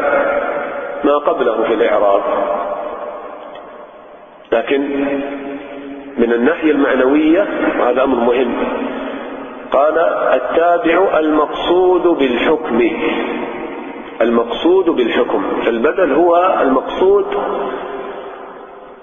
ما 1.04 1.18
قبله 1.18 1.62
في 1.62 1.74
الإعراب. 1.74 2.22
لكن 4.52 5.06
من 6.20 6.32
الناحية 6.32 6.70
المعنوية 6.70 7.48
وهذا 7.80 8.04
أمر 8.04 8.16
مهم. 8.20 8.54
قال 9.72 9.98
التابع 10.34 11.18
المقصود 11.18 12.02
بالحكم. 12.02 12.90
المقصود 14.20 14.84
بالحكم. 14.84 15.42
فالبدل 15.66 16.12
هو 16.12 16.58
المقصود 16.60 17.26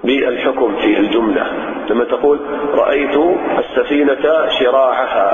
بالحكم 0.03 0.75
في 0.75 0.99
الجملة. 0.99 1.45
لما 1.89 2.03
تقول 2.03 2.39
رأيت 2.73 3.17
السفينة 3.59 4.49
شراعها. 4.59 5.27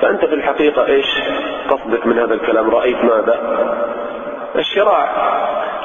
فأنت 0.00 0.24
في 0.24 0.34
الحقيقة 0.34 0.86
إيش؟ 0.86 1.20
قصدك 1.70 2.06
من 2.06 2.18
هذا 2.18 2.34
الكلام 2.34 2.70
رأيت 2.70 3.04
ماذا؟ 3.04 3.40
الشراع. 4.56 5.08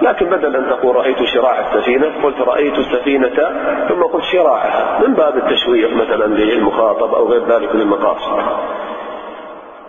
لكن 0.01 0.29
بدل 0.29 0.55
أن 0.55 0.69
تقول 0.69 0.95
رأيت 0.95 1.23
شراع 1.23 1.59
السفينة 1.59 2.12
قلت 2.23 2.41
رأيت 2.41 2.77
السفينة 2.77 3.51
ثم 3.89 4.03
قلت 4.03 4.23
شراعها 4.23 4.99
من 5.07 5.13
باب 5.13 5.38
التشويق 5.38 5.93
مثلا 5.93 6.25
للمخاطب 6.25 7.13
أو 7.13 7.27
غير 7.27 7.45
ذلك 7.45 7.75
من 7.75 7.81
المقاصد. 7.81 8.39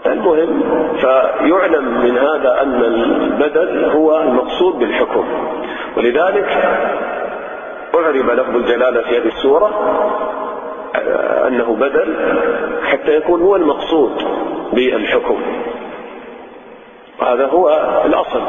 المهم 0.07 0.63
فيعلم 1.01 1.85
من 2.03 2.19
هذا 2.19 2.63
أن 2.63 2.83
البدل 2.85 3.85
هو 3.85 4.21
المقصود 4.21 4.79
بالحكم. 4.79 5.25
ولذلك 5.97 6.49
أعرب 7.95 8.31
لفظ 8.31 8.57
الجلالة 8.57 9.03
في 9.03 9.19
هذه 9.19 9.27
السورة 9.27 9.71
أنه 11.49 11.77
بدل 11.77 12.17
حتى 12.85 13.17
يكون 13.17 13.43
هو 13.43 13.57
المقصود 13.57 14.13
بالحكم. 14.73 15.43
وهذا 17.21 17.47
هو 17.47 17.69
الأصل. 18.07 18.43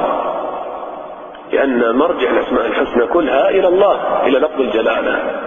لأن 1.52 1.96
مرجع 1.96 2.32
الأسماء 2.32 2.66
الحسنى 2.66 3.08
كلها 3.08 3.50
إلى 3.50 3.68
الله 3.68 4.26
إلى 4.26 4.40
لفظ 4.40 4.62
الجلالة. 4.62 5.42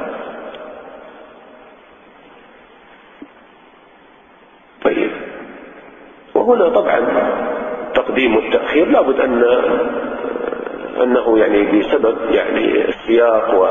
طيب. 4.85 5.11
وهنا 6.35 6.69
طبعا 6.69 7.01
تقديم 7.95 8.37
والتأخير 8.37 8.89
لابد 8.89 9.21
أن 9.21 9.45
أنه 11.03 11.39
يعني 11.39 11.79
بسبب 11.79 12.17
يعني 12.31 12.89
السياق 12.89 13.69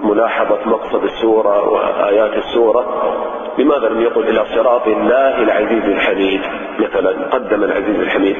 وملاحظة 0.00 0.58
مقصد 0.66 1.04
السورة 1.04 1.68
وآيات 1.68 2.36
السورة 2.36 3.12
لماذا 3.58 3.88
لم 3.88 4.00
يقل 4.00 4.28
إلى 4.28 4.44
صراط 4.54 4.86
الله 4.86 5.42
العزيز 5.42 5.84
الحميد؟ 5.84 6.40
مثلا 6.78 7.10
قدم 7.30 7.64
العزيز 7.64 8.00
الحميد. 8.00 8.36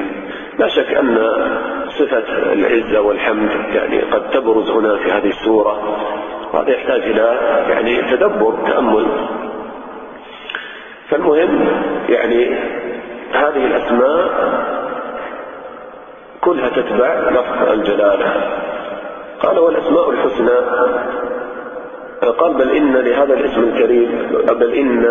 لا 0.59 0.67
شك 0.67 0.93
أن 0.93 1.17
صفة 1.97 2.53
العزة 2.53 3.01
والحمد 3.01 3.51
يعني 3.73 4.01
قد 4.01 4.29
تبرز 4.29 4.69
هنا 4.69 4.97
في 4.97 5.11
هذه 5.11 5.29
السورة. 5.29 5.97
وهذا 6.53 6.69
يحتاج 6.69 7.01
إلى 7.01 7.37
يعني 7.69 8.01
تدبر 8.01 8.53
تأمل. 8.67 9.05
فالمهم 11.09 11.67
يعني 12.09 12.55
هذه 13.33 13.65
الأسماء 13.65 14.29
كلها 16.41 16.69
تتبع 16.69 17.29
لفظ 17.29 17.71
الجلالة. 17.71 18.51
قال 19.39 19.59
والأسماء 19.59 20.09
الحسنى 20.09 20.57
قال 22.21 22.53
بل 22.53 22.69
إن 22.71 22.97
لهذا 22.97 23.33
الاسم 23.33 23.63
الكريم 23.63 24.09
بل 24.59 24.73
إن 24.73 25.05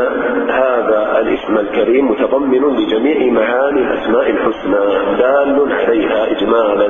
هذا 0.50 1.20
الاسم 1.20 1.58
الكريم 1.58 2.10
متضمن 2.10 2.76
لجميع 2.76 3.32
معاني 3.32 3.80
الأسماء 3.80 4.30
الحسنى 4.30 4.78
دال 5.18 5.72
عليها 5.72 6.30
إجمالا. 6.30 6.88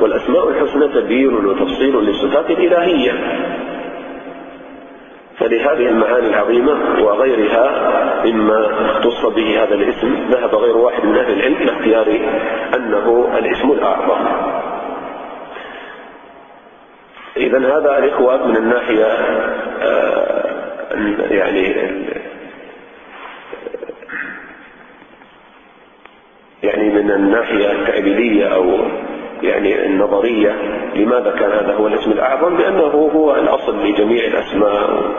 والأسماء 0.00 0.48
الحسنى 0.48 0.88
تبيين 0.88 1.46
وتفصيل 1.46 1.96
للصفات 1.96 2.50
الإلهية. 2.50 3.12
فلهذه 5.38 5.88
المعاني 5.88 6.28
العظيمة 6.28 6.72
وغيرها 7.02 7.70
مما 8.24 8.66
اختص 8.84 9.26
به 9.26 9.62
هذا 9.62 9.74
الاسم 9.74 10.14
ذهب 10.30 10.54
غير 10.54 10.76
واحد 10.76 11.04
من 11.04 11.16
أهل 11.16 11.32
العلم 11.32 11.56
إلى 11.56 11.72
اختيار 11.72 12.06
أنه 12.76 13.28
الاسم 13.38 13.70
الأعظم. 13.70 14.26
إذا 17.36 17.58
هذا 17.58 17.98
الإخوة 17.98 18.46
من 18.46 18.56
الناحية 18.56 19.04
آه، 19.82 20.44
يعني 21.30 21.74
يعني 26.62 26.88
من 26.90 27.10
الناحية 27.10 27.72
التعبيدية 27.72 28.54
أو 28.54 28.78
يعني 29.42 29.86
النظرية 29.86 30.56
لماذا 30.94 31.30
كان 31.30 31.50
هذا 31.50 31.74
هو 31.74 31.86
الاسم 31.86 32.12
الأعظم 32.12 32.56
لأنه 32.56 32.82
هو 32.82 33.34
الأصل 33.34 33.86
لجميع 33.86 34.24
الأسماء 34.24 35.14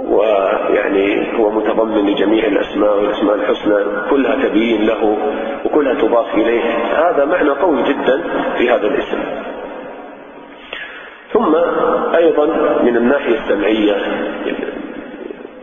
ويعني 0.00 1.38
هو 1.38 1.50
متضمن 1.50 2.10
لجميع 2.10 2.46
الأسماء 2.46 2.96
والأسماء 2.96 3.34
الحسنى 3.34 3.74
كلها 4.10 4.48
تبيين 4.48 4.86
له 4.86 5.16
وكلها 5.64 5.94
تضاف 5.94 6.34
إليه. 6.34 6.62
هذا 7.08 7.24
معنى 7.24 7.50
قوي 7.50 7.82
جدا 7.82 8.22
في 8.58 8.70
هذا 8.70 8.86
الاسم. 8.86 9.18
ثم 11.32 11.54
أيضا 12.14 12.46
من 12.82 12.96
الناحية 12.96 13.34
السمعية 13.34 13.96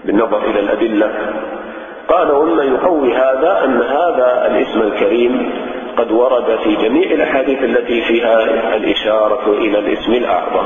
بالنظر 0.06 0.46
إلى 0.50 0.60
الأدلة 0.60 1.12
قال 2.08 2.32
ومما 2.32 2.64
يقوي 2.64 3.14
هذا 3.14 3.62
أن 3.66 3.82
هذا 3.82 4.48
الاسم 4.52 4.82
الكريم 4.82 5.52
قد 5.98 6.12
ورد 6.12 6.60
في 6.64 6.76
جميع 6.76 7.12
الأحاديث 7.12 7.64
التي 7.64 8.02
فيها 8.02 8.44
الإشارة 8.76 9.54
إلى 9.54 9.80
الاسم 9.80 10.14
الأعظم 10.14 10.66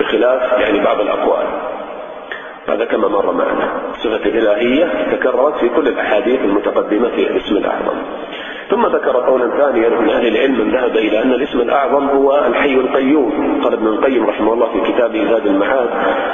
بخلاف 0.00 0.60
يعني 0.60 0.84
بعض 0.84 1.00
الأقوال. 1.00 1.46
هذا 2.68 2.84
كما 2.84 3.08
مر 3.08 3.32
معنا 3.32 3.68
الصفة 3.90 4.28
الإلهية 4.28 5.08
تكررت 5.12 5.54
في 5.58 5.68
كل 5.68 5.88
الأحاديث 5.88 6.40
المتقدمة 6.40 7.08
في 7.08 7.22
الاسم 7.22 7.56
الأعظم. 7.56 7.96
ثم 8.72 8.86
ذكر 8.86 9.16
قولا 9.16 9.50
ثانيا 9.58 9.88
من 9.88 10.10
أهل 10.10 10.26
العلم 10.26 10.60
من 10.60 10.70
ذهب 10.70 10.96
إلى 10.96 11.22
أن 11.22 11.32
الاسم 11.32 11.60
الأعظم 11.60 12.08
هو 12.08 12.46
الحي 12.46 12.74
القيوم. 12.74 13.60
قال 13.64 13.72
ابن 13.72 13.86
القيم 13.86 14.26
رحمه 14.26 14.52
الله 14.52 14.72
في 14.72 14.92
كتابه 14.92 15.30
زاد 15.30 15.46
المعاد 15.46 15.88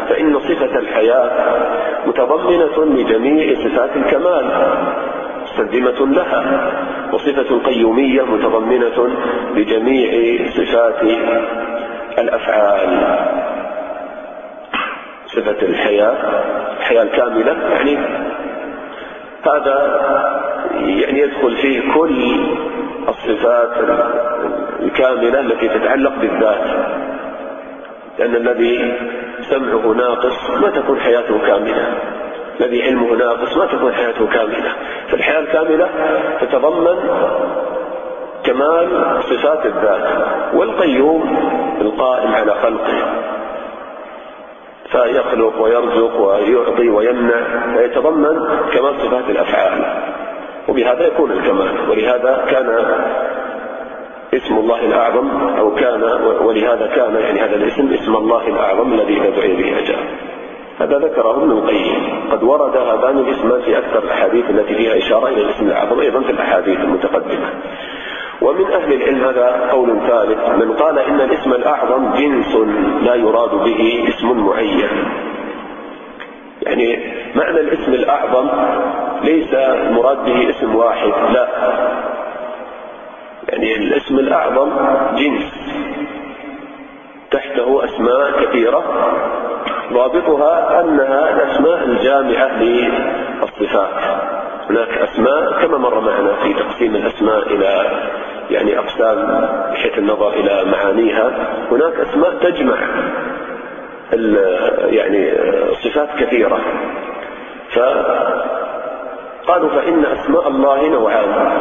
فإن 0.08 0.38
صفة 0.40 0.78
الحياة 0.78 1.30
متضمنة 2.06 2.84
لجميع 2.84 3.54
صفات 3.54 3.96
الكمال 3.96 4.50
مستلزمة 5.42 6.06
لها 6.14 6.72
وصفة 7.12 7.56
القيومية 7.56 8.22
متضمنة 8.22 9.08
لجميع 9.56 10.38
صفات 10.48 11.02
الأفعال. 12.18 13.18
صفة 15.26 15.62
الحياة 15.62 16.16
الحياة 16.78 17.02
الكاملة 17.02 17.56
يعني 17.70 17.98
هذا 19.42 20.47
يعني 20.80 21.20
يدخل 21.20 21.56
فيه 21.56 21.92
كل 21.94 22.46
الصفات 23.08 23.70
الكاملة 24.80 25.40
التي 25.40 25.68
تتعلق 25.68 26.12
بالذات. 26.20 26.64
لأن 28.18 28.36
الذي 28.36 28.94
سمعه 29.40 29.92
ناقص 29.92 30.50
ما 30.50 30.70
تكون 30.70 31.00
حياته 31.00 31.38
كاملة. 31.46 31.94
الذي 32.60 32.82
علمه 32.82 33.16
ناقص 33.16 33.56
ما 33.56 33.66
تكون 33.66 33.92
حياته 33.92 34.26
كاملة. 34.26 34.72
فالحياة 35.08 35.40
الكاملة 35.40 35.88
تتضمن 36.40 36.96
كمال 38.44 38.88
صفات 39.22 39.66
الذات. 39.66 40.08
والقيوم 40.54 41.36
القائم 41.80 42.34
على 42.34 42.54
خلقه. 42.54 42.94
فيخلق 44.90 45.62
ويرزق 45.62 46.20
ويعطي 46.20 46.88
ويمنع. 46.88 47.40
فيتضمن 47.76 48.48
كمال 48.72 48.94
صفات 49.00 49.30
الأفعال. 49.30 49.84
وبهذا 50.78 51.06
يكون 51.06 51.32
الكمال. 51.32 51.90
ولهذا 51.90 52.46
كان 52.50 52.68
اسم 54.34 54.58
الله 54.58 54.86
الأعظم 54.86 55.30
أو 55.58 55.74
كان 55.74 56.02
ولهذا 56.40 56.86
كان 56.86 57.14
يعني 57.14 57.40
هذا 57.40 57.56
الاسم 57.56 57.92
اسم 57.92 58.16
الله 58.16 58.48
الأعظم 58.48 58.92
الذي 58.92 59.20
إذا 59.20 59.30
دعي 59.30 59.56
به 59.56 59.78
أجاب. 59.78 59.98
هذا 60.80 60.98
ذكره 60.98 61.30
ابن 61.30 61.50
القيم. 61.50 62.28
قد 62.30 62.42
ورد 62.42 62.76
هذان 62.76 63.18
الاسمان 63.18 63.60
في 63.60 63.78
أكثر 63.78 64.04
الأحاديث 64.04 64.50
التي 64.50 64.74
فيها 64.74 64.98
إشارة 64.98 65.28
إلى 65.28 65.40
الاسم 65.40 65.66
الأعظم 65.66 66.00
أيضا 66.00 66.20
في 66.20 66.30
الأحاديث 66.30 66.80
المتقدمة. 66.80 67.50
ومن 68.42 68.72
أهل 68.72 68.92
العلم 68.92 69.24
هذا 69.24 69.68
قول 69.72 69.88
ثالث 70.08 70.48
من 70.48 70.72
قال 70.72 70.98
إن 70.98 71.20
الاسم 71.20 71.52
الأعظم 71.52 72.14
جنس 72.14 72.56
لا 73.02 73.14
يراد 73.14 73.50
به 73.50 74.04
اسم 74.08 74.46
معين. 74.46 74.88
يعني 76.68 77.14
معنى 77.34 77.60
الاسم 77.60 77.94
الأعظم 77.94 78.48
ليس 79.24 79.54
مراد 79.90 80.24
به 80.24 80.50
اسم 80.50 80.74
واحد 80.74 81.12
لا. 81.32 81.48
يعني 83.48 83.76
الاسم 83.76 84.18
الأعظم 84.18 84.70
جنس. 85.16 85.52
تحته 87.30 87.84
أسماء 87.84 88.44
كثيرة. 88.44 88.84
ضابطها 89.92 90.80
أنها 90.80 91.30
الأسماء 91.34 91.84
الجامعة 91.84 92.62
للصفات. 92.62 94.18
هناك 94.70 94.98
أسماء 94.98 95.52
كما 95.62 95.78
مر 95.78 96.00
معنا 96.00 96.32
في 96.42 96.54
تقسيم 96.54 96.96
الأسماء 96.96 97.42
إلى 97.46 97.84
يعني 98.50 98.78
أقسام 98.78 99.48
بحيث 99.72 99.98
النظر 99.98 100.28
إلى 100.28 100.64
معانيها. 100.72 101.32
هناك 101.70 101.94
أسماء 101.94 102.30
تجمع. 102.30 102.76
يعني 104.84 105.32
صفات 105.84 106.08
كثيرة. 106.20 106.60
فقالوا 107.70 109.68
فإن 109.68 110.04
أسماء 110.04 110.48
الله 110.48 110.88
نوعان. 110.88 111.58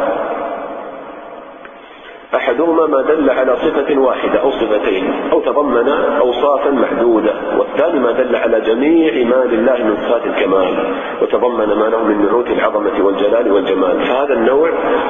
أحدهما 2.35 2.85
ما 2.87 3.01
دل 3.01 3.29
على 3.29 3.55
صفة 3.55 3.99
واحدة 3.99 4.41
أو 4.41 4.51
صفتين 4.51 5.13
أو 5.31 5.41
تضمن 5.41 5.89
أوصافا 6.19 6.69
محدودة 6.69 7.33
والثاني 7.57 7.99
ما 7.99 8.11
دل 8.11 8.35
على 8.35 8.61
جميع 8.61 9.13
ما 9.13 9.45
لله 9.45 9.83
من 9.83 9.97
صفات 9.97 10.25
الكمال 10.25 10.95
وتضمن 11.21 11.73
ما 11.73 11.85
له 11.85 12.03
من 12.03 12.25
نعوت 12.25 12.47
العظمة 12.47 13.05
والجلال 13.05 13.51
والجمال. 13.51 14.01
فهذا 14.01 14.33
النوع 14.33 14.69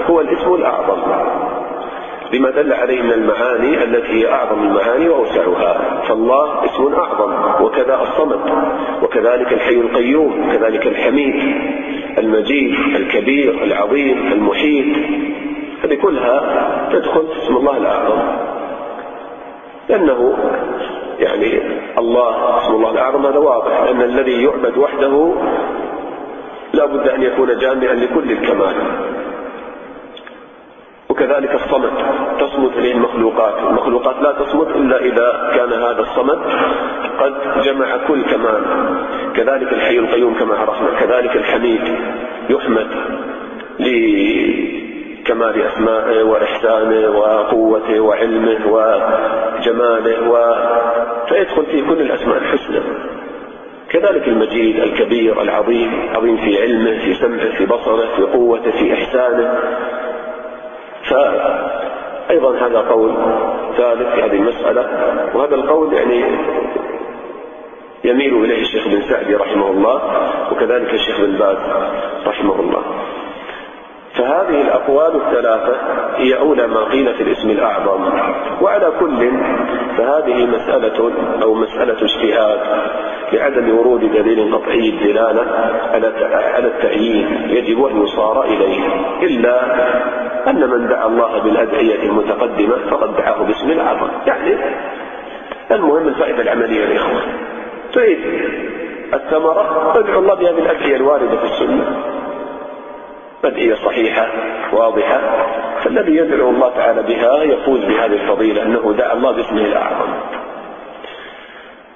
هو 0.10 0.22
الاسم 0.22 0.54
الأعظم. 0.54 1.02
بما 2.32 2.50
دل 2.50 2.74
عليه 2.74 3.02
من 3.02 3.12
المعاني 3.12 3.84
التي 3.84 4.12
هي 4.12 4.32
أعظم 4.32 4.64
المعاني 4.64 5.10
وأوسعها. 5.10 6.02
فالله 6.08 6.66
اسم 6.66 6.94
أعظم 6.94 7.64
وكذا 7.66 8.02
الصمد 8.02 8.40
وكذلك 9.04 9.54
الحي 9.54 9.76
القيوم 9.76 10.50
وكذلك 10.50 10.88
الحميد 10.88 11.36
المجيد 12.18 12.76
الكبير 12.96 13.64
العظيم 13.64 14.32
المحيط. 14.32 14.98
هذه 15.84 15.96
كلها 15.96 16.90
تدخل 16.92 17.28
في 17.28 17.44
اسم 17.44 17.58
الله 17.58 17.78
الأعظم. 17.78 18.20
لأنه 19.90 20.38
يعني 21.20 21.62
الله 21.98 22.58
اسم 22.58 22.74
الله 22.76 22.92
الأعظم 22.92 23.26
هذا 23.26 23.38
واضح. 23.38 23.82
لأن 23.84 24.02
الذي 24.02 24.44
يعبد 24.44 24.78
وحده 24.78 25.34
لا 26.74 26.86
بد 26.86 27.08
أن 27.08 27.22
يكون 27.22 27.58
جامعا 27.58 27.94
لكل 27.94 28.32
الكمال. 28.32 28.76
وكذلك 31.18 31.56
الصمد. 31.56 31.92
تصمد 32.40 32.78
إليه 32.78 32.92
المخلوقات. 32.92 33.54
المخلوقات 33.70 34.16
لا 34.22 34.32
تصمد 34.32 34.68
إلا 34.68 34.98
إذا 35.02 35.52
كان 35.56 35.74
هذا 35.74 36.02
الصمد 36.02 36.40
قد 37.20 37.34
جمع 37.64 37.98
كل 38.08 38.24
كمال. 38.24 38.64
كذلك 39.36 39.74
الحي 39.74 40.00
القيوم 40.00 40.34
كما 40.34 40.56
عرفنا. 40.56 41.00
كذلك 41.00 41.36
الحميد 41.36 41.82
يحمد 42.50 42.88
كمال 45.26 45.62
أسمائه 45.62 46.24
وإحسانه 46.24 47.10
وقوته 47.10 48.00
وعلمه 48.00 48.68
وجماله 48.68 50.30
و... 50.30 50.56
فيدخل 51.30 51.66
في 51.66 51.82
كل 51.82 52.02
الأسماء 52.02 52.38
الحسنى. 52.38 52.80
كذلك 53.90 54.28
المجيد 54.28 54.80
الكبير 54.80 55.42
العظيم. 55.42 56.10
عظيم 56.16 56.38
في 56.38 56.62
علمه 56.62 57.00
في 57.00 57.14
سمعه 57.14 57.58
في 57.58 57.66
بصره 57.66 58.16
في 58.16 58.22
قوته 58.22 58.72
في 58.72 58.94
إحسانه. 58.94 59.60
فأيضا 61.10 62.58
هذا 62.58 62.80
قول 62.80 63.14
ثالث 63.78 64.14
في 64.14 64.22
هذه 64.22 64.36
المسألة 64.36 64.86
وهذا 65.34 65.56
القول 65.56 65.94
يعني 65.94 66.24
يميل 68.04 68.44
إليه 68.44 68.62
الشيخ 68.62 68.88
بن 68.88 69.02
سعدي 69.02 69.36
رحمه 69.36 69.72
الله 69.72 70.02
وكذلك 70.52 70.94
الشيخ 70.94 71.22
بن 71.22 71.38
باز 71.38 71.58
رحمه 72.28 72.60
الله. 72.60 72.82
فهذه 74.14 74.62
الأقوال 74.62 75.16
الثلاثة 75.16 75.76
هي 76.16 76.38
أولى 76.40 76.68
ما 76.68 76.84
قيل 76.84 77.14
في 77.14 77.24
الاسم 77.24 77.50
الأعظم. 77.50 78.10
وعلى 78.62 78.92
كل 79.00 79.32
فهذه 79.98 80.46
مسألة 80.46 81.12
أو 81.44 81.54
مسألة 81.54 81.98
اجتهاد 82.02 82.60
لعدم 83.34 83.78
ورود 83.78 84.00
دليل 84.00 84.56
قطعي 84.56 84.90
الدلالة 84.90 85.42
على 86.56 86.68
التعيين 86.68 87.50
يجب 87.50 87.86
أن 87.86 88.04
يصار 88.04 88.44
إليه. 88.44 88.80
إلا 89.22 89.62
أن 90.50 90.70
من 90.70 90.88
دعا 90.88 91.08
الله 91.08 91.40
بالأدعية 91.44 92.04
المتقدمة 92.04 92.78
فقد 92.92 93.16
دعاه 93.18 93.44
باسم 93.44 93.72
الأعظم 93.72 94.10
يعني 94.28 94.58
المهم 95.72 96.08
الفائدة 96.08 96.42
العملية 96.42 96.86
يا 96.86 96.96
إخوان 96.96 97.22
تريد 97.94 98.20
الثمرة 99.14 99.94
ادعو 100.00 100.20
الله 100.20 100.34
بهذه 100.34 100.60
الأدعية 100.60 100.96
الواردة 100.96 101.38
في 101.38 101.44
السنة. 101.44 102.04
أدعية 103.46 103.76
صحيحة 103.76 104.28
واضحة. 104.74 105.22
فالذي 105.84 106.16
يدعو 106.16 106.50
الله 106.50 106.70
تعالى 106.70 107.04
بها 107.04 107.44
يفوز 107.44 107.80
بهذه 107.80 108.14
الفضيلة 108.14 108.64
أنه 108.64 108.94
دعا 108.98 109.14
الله 109.14 109.32
باسمه 109.32 109.62
الأعظم. 109.66 110.14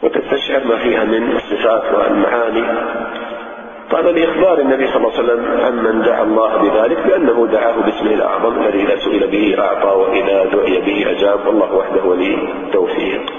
وتستشعر 0.04 0.64
ما 0.66 0.78
فيها 0.78 1.04
من 1.04 1.36
الصفات 1.36 1.84
والمعاني. 1.94 2.64
قال 3.92 4.06
لإخبار 4.06 4.60
النبي 4.60 4.88
صلى 4.88 4.96
الله 4.98 5.12
عليه 5.18 5.24
وسلم 5.24 5.62
عمن 5.66 6.02
دعا 6.02 6.24
الله 6.24 6.58
بذلك 6.58 6.98
بأنه 7.08 7.48
دعاه 7.48 7.76
باسمه 7.82 8.14
الأعظم 8.14 8.62
الذي 8.62 8.84
إذا 8.84 8.96
سئل 8.96 9.28
به 9.28 9.60
أعطى 9.60 9.88
وإذا 9.88 10.46
دعي 10.46 10.82
به 10.82 11.12
أجاب. 11.12 11.48
والله 11.48 11.74
وحده 11.76 12.04
ولي 12.04 12.38
توفيق 12.74 13.34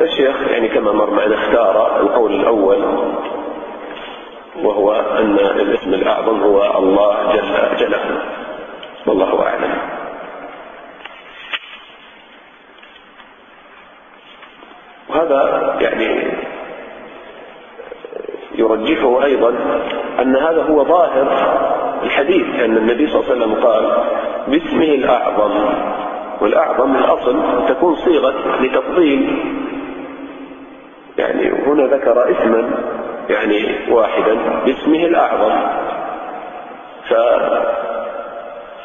والشيخ 0.00 0.36
يعني 0.50 0.68
كما 0.68 0.92
مر 0.92 1.10
معنا 1.10 1.34
اختار 1.34 2.00
القول 2.00 2.34
الأول 2.34 2.84
وهو 4.62 4.92
أن 4.92 5.38
الاسم 5.38 5.94
الأعظم 5.94 6.40
هو 6.40 6.78
الله 6.78 7.32
جل 7.32 7.76
جلاله. 7.78 8.22
والله 9.06 9.46
أعلم 9.46 9.78
وهذا 15.08 15.76
يعني 15.80 16.32
يرجحه 18.54 19.22
أيضا 19.46 19.80
أن 20.22 20.36
هذا 20.36 20.62
هو 20.62 20.84
ظاهر 20.84 21.26
الحديث 22.02 22.60
أن 22.60 22.76
النبي 22.76 23.06
صلى 23.06 23.20
الله 23.20 23.30
عليه 23.30 23.36
وسلم 23.36 23.64
قال 23.64 24.04
باسمه 24.48 24.94
الأعظم. 24.94 25.52
والأعظم 26.40 26.96
الأصل 26.96 27.36
تكون 27.68 27.94
صيغة 27.96 28.34
لتفضيل. 28.60 29.38
يعني 31.18 31.52
هنا 31.66 31.82
ذكر 31.82 32.30
اسما 32.30 32.70
يعني 33.28 33.90
واحدا 33.90 34.36
باسمه 34.66 35.04
الأعظم. 35.04 35.52
ف 37.08 37.12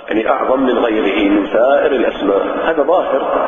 يعني 0.08 0.30
أعظم 0.30 0.60
من 0.60 0.78
غيره 0.78 1.30
من 1.30 1.48
سائر 1.48 1.92
الأسماء. 1.92 2.42
هذا 2.64 2.84
ظاهر 2.84 3.48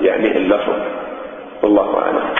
يعني 0.00 0.36
اللفظ. 0.36 0.74
والله 1.62 1.98
أعلم. 1.98 2.33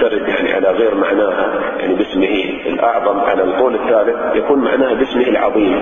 ترد 0.00 0.28
يعني 0.28 0.52
على 0.52 0.70
غير 0.70 0.94
معناها 0.94 1.60
يعني 1.78 1.94
باسمه 1.94 2.44
الأعظم 2.66 3.20
على 3.20 3.42
القول 3.42 3.74
الثالث 3.74 4.36
يكون 4.36 4.58
معناها 4.58 4.94
باسمه 4.94 5.26
العظيم. 5.26 5.80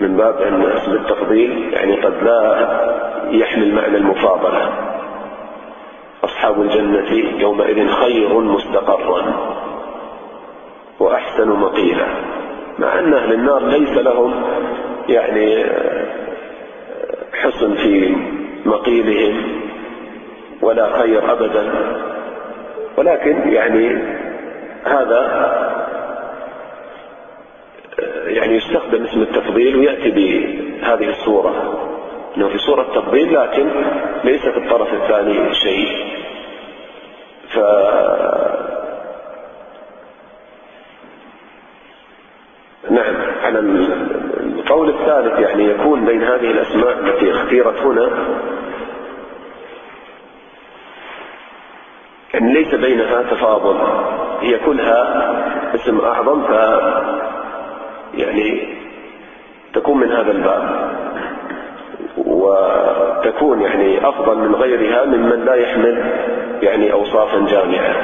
من 0.00 0.16
باب 0.16 0.42
أن 0.42 0.62
اسم 0.62 0.92
التفضيل 0.92 1.72
يعني 1.72 2.00
قد 2.00 2.14
لا 2.22 2.68
يحمل 3.30 3.74
معنى 3.74 3.96
المفاضلة. 3.96 4.72
أصحاب 6.24 6.60
الجنة 6.60 7.40
يومئذ 7.40 7.88
خير 7.88 8.40
مستقرا 8.40 9.22
وأحسن 11.00 11.48
مقيلا. 11.48 12.06
مع 12.78 12.98
أن 12.98 13.14
أهل 13.14 13.32
النار 13.32 13.66
ليس 13.66 13.98
لهم 13.98 14.42
يعني 15.08 15.64
حسن 17.34 17.74
في 17.74 18.16
مقيلهم 18.66 19.42
ولا 20.62 21.02
خير 21.02 21.32
أبدا. 21.32 21.72
ولكن 22.96 23.52
يعني 23.52 24.02
هذا 24.84 25.50
يعني 28.26 28.56
يستخدم 28.56 29.04
اسم 29.04 29.22
التفضيل 29.22 29.76
ويأتي 29.76 30.10
بهذه 30.10 31.10
الصورة. 31.10 31.80
إنه 32.36 32.48
في 32.48 32.58
صورة 32.58 32.82
تفضيل 32.82 33.34
لكن 33.34 33.70
ليس 34.24 34.48
في 34.48 34.56
الطرف 34.56 34.94
الثاني 34.94 35.54
شيء. 35.54 35.88
ف 37.48 37.58
نعم 42.90 43.14
على 43.42 43.58
القول 43.58 44.88
الثالث 44.88 45.40
يعني 45.40 45.64
يكون 45.64 46.04
بين 46.04 46.22
هذه 46.22 46.50
الأسماء 46.50 46.98
التي 46.98 47.30
اختيرت 47.30 47.78
هنا 47.78 48.10
يعني 52.34 52.52
بينها 52.76 53.22
تفاضل. 53.22 53.76
هي 54.40 54.58
كلها 54.58 55.32
اسم 55.74 56.00
أعظم 56.00 56.42
ف 56.42 56.50
يعني 58.14 58.68
تكون 59.74 59.98
من 59.98 60.12
هذا 60.12 60.30
الباب. 60.30 60.90
وتكون 62.16 63.62
يعني 63.62 64.08
أفضل 64.08 64.38
من 64.38 64.54
غيرها 64.54 65.04
ممن 65.04 65.44
لا 65.44 65.54
يحمل 65.54 66.04
يعني 66.62 66.92
أوصافا 66.92 67.46
جامعة. 67.46 67.94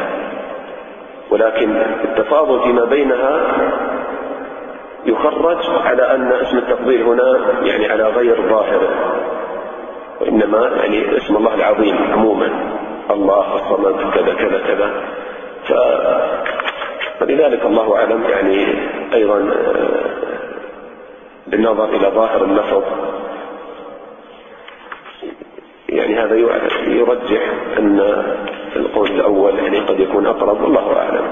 ولكن 1.30 1.76
التفاضل 2.04 2.62
فيما 2.62 2.85
بينها 2.85 3.40
يخرج 5.06 5.59
على 5.85 6.02
أن 6.14 6.33
اسم 6.33 6.59
التفضيل 6.59 7.02
هنا 7.02 7.38
يعني 7.62 7.87
على 7.92 8.04
غير 8.04 8.48
ظاهره 8.48 8.88
وإنما 10.20 10.70
يعني 10.76 11.16
اسم 11.16 11.37
الله 11.37 11.54
العظيم 11.54 11.96
عموما. 12.12 12.50
الله 13.10 13.54
الصمد 13.56 14.14
كذا 14.14 14.34
كذا 14.34 14.58
كذا. 14.58 14.90
ف 15.68 15.72
ولذلك 17.20 17.64
الله 17.64 17.96
أعلم 17.96 18.24
يعني 18.24 18.66
أيضا 19.14 19.50
بالنظر 21.46 21.84
إلى 21.84 22.08
ظاهر 22.08 22.44
اللفظ 22.44 22.82
يعني 25.88 26.20
هذا 26.20 26.34
يرجح 26.86 27.42
أن 27.78 28.00
القول 28.76 29.10
الأول 29.10 29.58
يعني 29.58 29.78
قد 29.78 30.00
يكون 30.00 30.26
أقرب 30.26 30.62
والله 30.62 30.96
أعلم. 30.96 31.24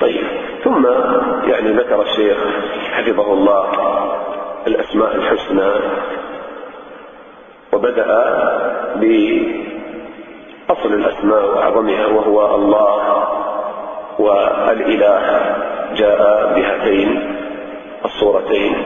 طيب 0.00 0.24
ثم 0.64 0.86
يعني 1.48 1.72
ذكر 1.72 2.02
الشيخ 2.02 2.38
حفظه 2.92 3.32
الله 3.32 3.66
الأسماء 4.66 5.16
الحسنى 5.16 5.70
وبدأ 7.72 8.06
بأصل 10.68 10.92
الأسماء 10.92 11.44
وأعظمها 11.44 12.06
وهو 12.06 12.54
الله 12.54 13.28
والإله 14.18 15.56
جاء 15.94 16.52
بهاتين 16.54 17.36
الصورتين. 18.04 18.82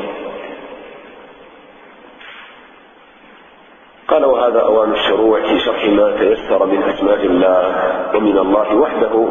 قال 4.09 4.25
وهذا 4.25 4.61
أوان 4.61 4.93
الشروع 4.93 5.41
في 5.41 5.59
شرح 5.59 5.85
ما 5.85 6.11
تيسر 6.19 6.67
من 6.67 6.83
أسماء 6.83 7.27
الله 7.27 7.75
ومن 8.15 8.39
الله 8.39 8.77
وحده 8.77 9.29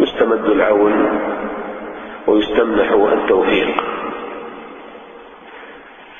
يستمد 0.00 0.44
العون 0.44 1.20
ويستمنح 2.26 2.92
التوفيق. 2.92 3.84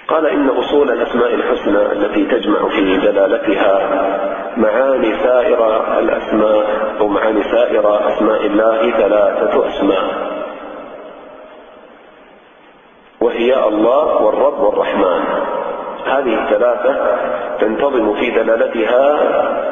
قال 0.09 0.27
إن 0.27 0.49
أصول 0.49 0.91
الأسماء 0.91 1.35
الحسنى 1.35 1.93
التي 1.93 2.25
تجمع 2.25 2.69
في 2.69 2.97
دلالتها 2.97 4.42
معاني 4.57 5.19
سائر 5.19 5.61
الأسماء 5.99 6.97
أو 7.01 7.09
معاني 7.09 7.43
سائر 7.43 8.09
أسماء 8.09 8.47
الله 8.47 8.91
ثلاثة 8.91 9.69
أسماء. 9.69 10.33
وهي 13.21 13.69
الله 13.69 14.23
والرب 14.23 14.61
والرحمن. 14.61 15.23
هذه 16.07 16.45
الثلاثة 16.45 17.17
تنتظم 17.61 18.15
في 18.15 18.31
دلالتها 18.31 19.19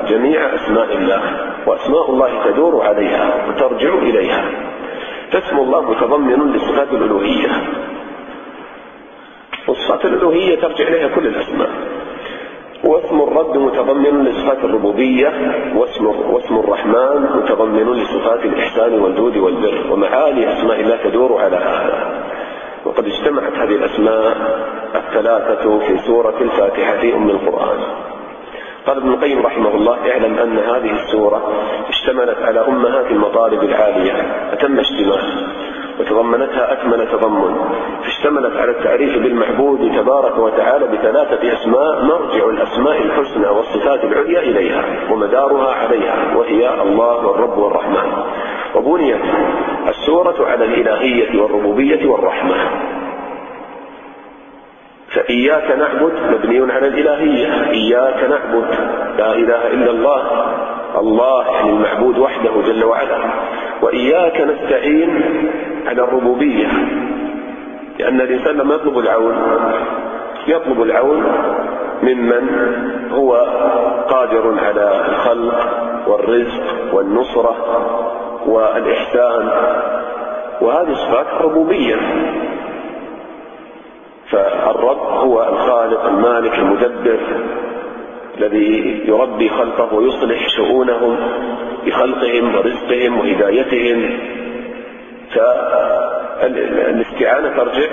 جميع 0.08 0.54
أسماء 0.54 0.92
الله 0.94 1.20
وأسماء 1.66 2.10
الله 2.10 2.44
تدور 2.44 2.86
عليها 2.86 3.46
وترجع 3.48 3.94
إليها. 3.94 4.44
فاسم 5.32 5.58
الله 5.58 5.90
متضمن 5.90 6.52
لصفات 6.52 6.92
الألوهية. 6.92 7.48
وصفات 9.68 10.04
الألوهية 10.04 10.60
ترجع 10.60 10.88
إليها 10.88 11.08
كل 11.08 11.26
الأسماء. 11.26 11.70
واسم 12.84 13.20
الرب 13.20 13.56
متضمن 13.56 14.24
لصفات 14.24 14.64
الربوبية 14.64 15.28
واسم, 15.76 16.06
واسم 16.06 16.58
الرحمن 16.58 17.28
متضمن 17.36 17.92
لصفات 17.92 18.44
الإحسان 18.44 19.00
والجود 19.00 19.36
والبر 19.36 19.92
ومعاني 19.92 20.52
أسماء 20.52 20.80
الله 20.80 20.96
تدور 21.04 21.40
على 21.40 21.56
هذا 21.56 22.22
وقد 22.84 23.04
اجتمعت 23.06 23.52
هذه 23.52 23.74
الأسماء 23.74 24.36
الثلاثة 24.94 25.78
في 25.78 25.98
سورة 25.98 26.34
الفاتحة 26.40 26.96
في 27.00 27.14
أم 27.14 27.30
القرآن. 27.30 27.78
قال 28.86 28.96
ابن 28.96 29.08
القيم 29.08 29.46
رحمه 29.46 29.74
الله 29.74 30.10
اعلم 30.10 30.38
أن 30.38 30.58
هذه 30.58 30.90
السورة 30.90 31.52
اشتملت 31.88 32.38
على 32.42 32.60
أمهات 32.68 33.10
المطالب 33.10 33.62
العالية 33.62 34.12
أتم 34.52 34.78
اشتمال 34.78 35.46
وتضمنتها 35.98 36.72
أكمل 36.72 37.08
تضمن. 37.08 37.56
فاشتملت 38.02 38.56
على 38.56 38.70
التعريف 38.70 39.18
بالمعبود 39.18 39.92
تبارك 39.96 40.38
وتعالى 40.38 40.86
بثلاثة 40.86 41.52
أسماء 41.52 42.04
مرجع 42.04 42.44
الأسماء 42.50 43.02
الحسنى 43.02 43.48
والصفات 43.48 44.04
العليا 44.04 44.40
إليها 44.40 44.84
ومدارها 45.10 45.72
عليها 45.74 46.36
وهي 46.36 46.82
الله 46.82 47.26
والرب 47.26 47.58
والرحمن. 47.58 48.12
وبنيت 48.74 49.20
السورة 49.88 50.46
على 50.50 50.64
الإلهية 50.64 51.42
والربوبية 51.42 52.06
والرحمة. 52.06 52.54
فإياك 55.14 55.78
نعبد 55.78 56.12
مبني 56.30 56.72
على 56.72 56.86
الإلهية. 56.86 57.70
إياك 57.70 58.30
نعبد. 58.30 58.70
لا 59.18 59.32
إله 59.34 59.66
إلا 59.66 59.90
الله. 59.90 60.22
الله 60.98 61.46
يعني 61.46 61.70
المعبود 61.70 62.18
وحده 62.18 62.50
جل 62.66 62.84
وعلا. 62.84 63.18
وإياك 63.82 64.40
نستعين. 64.40 65.22
على 65.86 66.02
الربوبية 66.02 66.68
لأن 67.98 68.20
الإنسان 68.20 68.56
لما 68.56 68.74
يطلب 68.74 68.98
العون 68.98 69.36
يطلب 70.48 70.82
العون 70.82 71.24
ممن 72.02 72.48
هو 73.10 73.34
قادر 74.08 74.58
على 74.58 75.06
الخلق 75.08 75.68
والرزق 76.06 76.94
والنصرة 76.94 77.56
والإحسان 78.46 79.50
وهذه 80.60 80.94
صفات 80.94 81.26
ربوبية. 81.42 81.96
فالرب 84.30 84.98
هو 84.98 85.48
الخالق 85.48 86.06
المالك 86.06 86.58
المدبر 86.58 87.18
الذي 88.38 89.02
يربي 89.08 89.48
خلقه 89.48 89.94
ويصلح 89.94 90.48
شؤونهم 90.48 91.16
بخلقهم 91.86 92.54
ورزقهم 92.54 93.20
وهدايتهم. 93.20 94.18
فالاستعانة 96.40 97.56
ترجع 97.56 97.88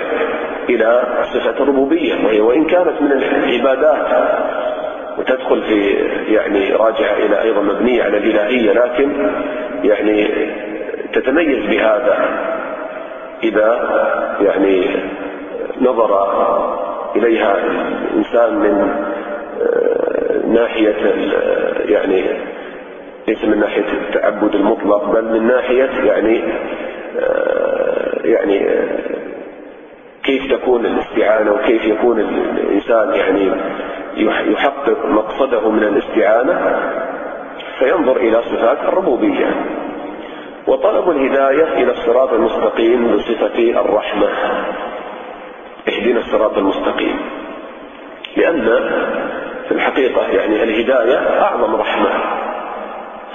إلى 0.68 1.02
صفة 1.34 1.62
الربوبية 1.62 2.14
وهي 2.26 2.40
وإن 2.40 2.64
كانت 2.64 3.02
من 3.02 3.12
العبادات 3.12 4.06
وتدخل 5.18 5.62
في 5.62 5.90
يعني 6.34 6.72
راجعة 6.72 7.16
إلى 7.16 7.42
أيضا 7.42 7.60
مبنية 7.60 8.02
على 8.02 8.16
الإلهية 8.18 8.72
لكن 8.72 9.30
يعني 9.84 10.28
تتميز 11.12 11.66
بهذا 11.66 12.18
إذا 13.42 13.88
يعني 14.40 14.86
نظر 15.80 16.28
إليها 17.16 17.56
الإنسان 18.12 18.54
من 18.54 19.04
ناحية 20.52 20.96
يعني 21.84 22.24
ليس 23.28 23.44
من 23.44 23.60
ناحية 23.60 23.84
التعبد 23.92 24.54
المطلق 24.54 25.04
بل 25.04 25.24
من 25.24 25.46
ناحية 25.46 25.90
يعني 26.04 26.42
آه، 26.44 26.97
يعني 28.24 28.68
آه، 28.68 28.98
كيف 30.22 30.52
تكون 30.52 30.86
الاستعانة 30.86 31.52
وكيف 31.52 31.84
يكون 31.84 32.20
الإنسان 32.20 33.14
يعني 33.14 33.52
يحقق 34.52 35.06
مقصده 35.06 35.70
من 35.70 35.82
الاستعانة 35.82 36.80
فينظر 37.78 38.16
إلى 38.16 38.42
صفات 38.42 38.78
الربوبية. 38.78 39.46
وطلب 40.66 41.10
الهداية 41.10 41.82
إلى 41.82 41.90
الصراط 41.90 42.32
المستقيم 42.32 43.16
بصفة 43.16 43.80
الرحمة. 43.80 44.28
اهدنا 45.88 46.18
الصراط 46.18 46.58
المستقيم. 46.58 47.16
لأن 48.36 48.64
في 49.68 49.74
الحقيقة 49.74 50.28
يعني 50.28 50.62
الهداية 50.62 51.42
أعظم 51.42 51.76
رحمة. 51.76 52.37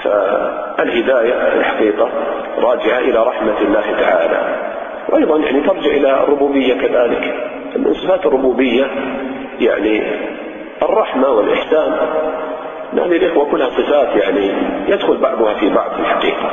فالهداية 0.04 1.50
في 1.50 1.56
الحقيقة 1.56 2.08
راجعة 2.58 2.98
إلى 2.98 3.18
رحمة 3.18 3.60
الله 3.60 3.84
تعالى. 4.00 4.56
وأيضا 5.08 5.38
يعني 5.38 5.60
ترجع 5.60 5.90
إلى 5.90 6.22
الربوبية 6.22 6.74
كذلك. 6.74 7.34
من 7.76 7.94
صفات 7.94 8.26
الربوبية 8.26 8.86
يعني 9.60 10.02
الرحمة 10.82 11.28
والإحسان. 11.28 11.92
هذه 12.92 13.16
الإخوة 13.16 13.50
كلها 13.50 13.70
صفات 13.70 14.16
يعني 14.16 14.52
يدخل 14.88 15.16
بعضها 15.16 15.54
في 15.54 15.74
بعض 15.74 15.90
في 15.90 16.00
الحقيقة. 16.00 16.50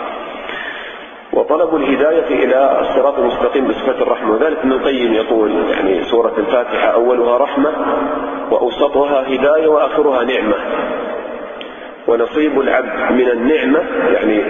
وطلب 1.33 1.75
الهداية 1.75 2.43
إلى 2.45 2.79
الصراط 2.81 3.19
المستقيم 3.19 3.67
بصفة 3.67 4.01
الرحمة. 4.01 4.33
وذلك 4.33 4.57
ابن 4.57 4.71
القيم 4.71 5.13
يقول 5.13 5.51
يعني 5.71 6.03
سورة 6.03 6.33
الفاتحة 6.37 6.93
أولها 6.93 7.37
رحمة 7.37 7.71
وأوسطها 8.51 9.21
هداية 9.27 9.67
وآخرها 9.67 10.23
نعمة. 10.23 10.55
ونصيب 12.11 12.59
العبد 12.59 13.11
من 13.11 13.29
النعمة 13.29 13.79
يعني 14.13 14.43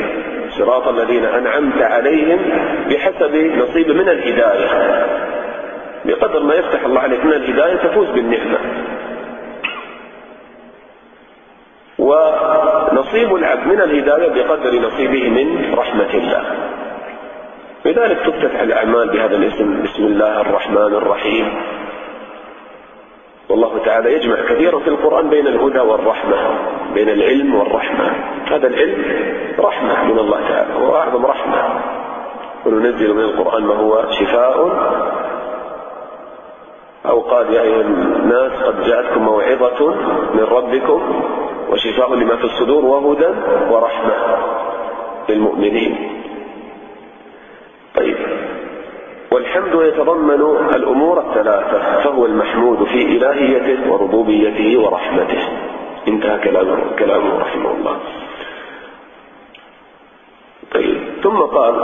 صراط 0.49 0.87
الذين 0.87 1.25
أنعمت 1.25 1.81
عليهم 1.81 2.39
بحسب 2.89 3.35
نصيب 3.35 3.91
من 3.91 4.09
الهداية. 4.09 4.67
بقدر 6.05 6.43
ما 6.43 6.53
يفتح 6.53 6.85
الله 6.85 7.01
عليك 7.01 7.25
من 7.25 7.33
الهداية 7.33 7.75
تفوز 7.75 8.07
بالنعمة. 8.09 8.57
ونصيب 11.99 13.35
العبد 13.35 13.67
من 13.67 13.81
الهداية 13.81 14.29
بقدر 14.29 14.79
نصيبه 14.79 15.29
من 15.29 15.75
رحمة 15.77 16.13
الله. 16.13 16.43
لذلك 17.85 18.19
تفتتح 18.19 18.59
الأعمال 18.59 19.09
بهذا 19.09 19.35
الاسم 19.35 19.83
بسم 19.83 20.03
الله 20.05 20.41
الرحمن 20.41 20.93
الرحيم. 20.95 21.53
والله 23.49 23.81
تعالى 23.85 24.13
يجمع 24.13 24.35
كثيرا 24.35 24.79
في 24.79 24.87
القرآن 24.87 25.29
بين 25.29 25.47
الهدى 25.47 25.79
والرحمة. 25.79 26.37
بين 26.93 27.09
العلم 27.09 27.55
والرحمة. 27.55 28.11
هذا 28.51 28.67
العلم 28.67 29.03
رحمة 29.59 30.03
من 30.13 30.19
الله 30.19 30.39
تعالى 30.49 30.73
هو 30.73 30.95
أعظم 30.95 31.25
رحمة. 31.25 31.81
وننزل 32.65 33.13
من 33.13 33.23
القرآن 33.23 33.63
ما 33.63 33.75
هو 33.75 34.03
شفاء. 34.11 34.69
أو 37.05 37.19
قال 37.19 37.53
يا 37.53 37.61
أيها 37.61 37.81
الناس 37.81 38.51
قد 38.51 38.83
جاءتكم 38.83 39.23
موعظة 39.23 39.95
من 40.33 40.43
ربكم 40.51 41.23
وشفاء 41.69 42.15
لما 42.15 42.35
في 42.35 42.43
الصدور 42.43 42.85
وهدى 42.85 43.29
ورحمة 43.71 44.13
للمؤمنين. 45.29 46.21
طيب. 47.95 48.17
والحمد 49.31 49.81
يتضمن 49.81 50.41
الأمور 50.75 51.19
الثلاثة 51.19 52.01
فهو 52.03 52.25
المحمود 52.25 52.83
في 52.83 53.01
إلهيته 53.01 53.91
وربوبيته 53.91 54.79
ورحمته. 54.79 55.60
انتهى 56.07 56.39
كلامه, 56.39 56.77
كلامه 56.99 57.39
رحمه 57.39 57.71
الله. 57.71 57.97
طيب 60.71 60.97
ثم 61.23 61.37
قال 61.37 61.75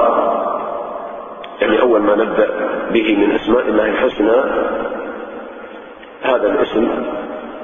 يعني 1.61 1.81
أول 1.81 2.01
ما 2.01 2.15
نبدأ 2.15 2.49
به 2.91 3.15
من 3.15 3.31
أسماء 3.31 3.67
الله 3.67 3.85
الحسنى 3.85 4.41
هذا 6.21 6.51
الاسم 6.51 6.87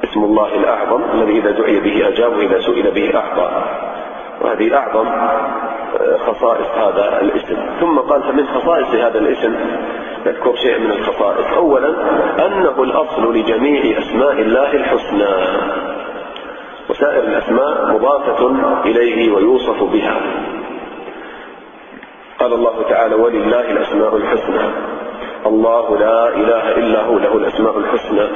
اسم 0.03 0.23
الله 0.23 0.55
الأعظم 0.55 1.01
الذي 1.13 1.39
إذا 1.39 1.51
دعي 1.51 1.79
به 1.79 2.07
أجاب 2.07 2.37
وإذا 2.37 2.59
سئل 2.59 2.91
به 2.91 3.15
أعطى. 3.15 3.63
وهذه 4.41 4.77
أعظم 4.77 5.07
آه، 5.07 6.17
خصائص 6.17 6.67
هذا 6.67 7.21
الاسم. 7.21 7.57
ثم 7.79 7.99
قال 7.99 8.23
فمن 8.23 8.47
خصائص 8.47 8.87
هذا 8.87 9.19
الاسم 9.19 9.55
نذكر 10.25 10.55
شيء 10.55 10.79
من 10.79 10.91
الخصائص. 10.91 11.45
أولا 11.57 11.89
أنه 12.45 12.83
الأصل 12.83 13.35
لجميع 13.35 13.99
أسماء 13.99 14.31
الله 14.31 14.73
الحسنى. 14.73 15.33
وسائر 16.89 17.23
الأسماء 17.23 17.93
مضافة 17.93 18.51
إليه 18.85 19.31
ويوصف 19.31 19.83
بها. 19.83 20.21
قال 22.39 22.53
الله 22.53 22.83
تعالى 22.89 23.15
ولله 23.15 23.71
الأسماء 23.71 24.15
الحسنى. 24.15 24.59
الله 25.45 25.97
لا 25.97 26.27
إله 26.27 26.77
إلا 26.77 27.01
هو 27.01 27.17
له 27.19 27.37
الأسماء 27.37 27.77
الحسنى. 27.77 28.27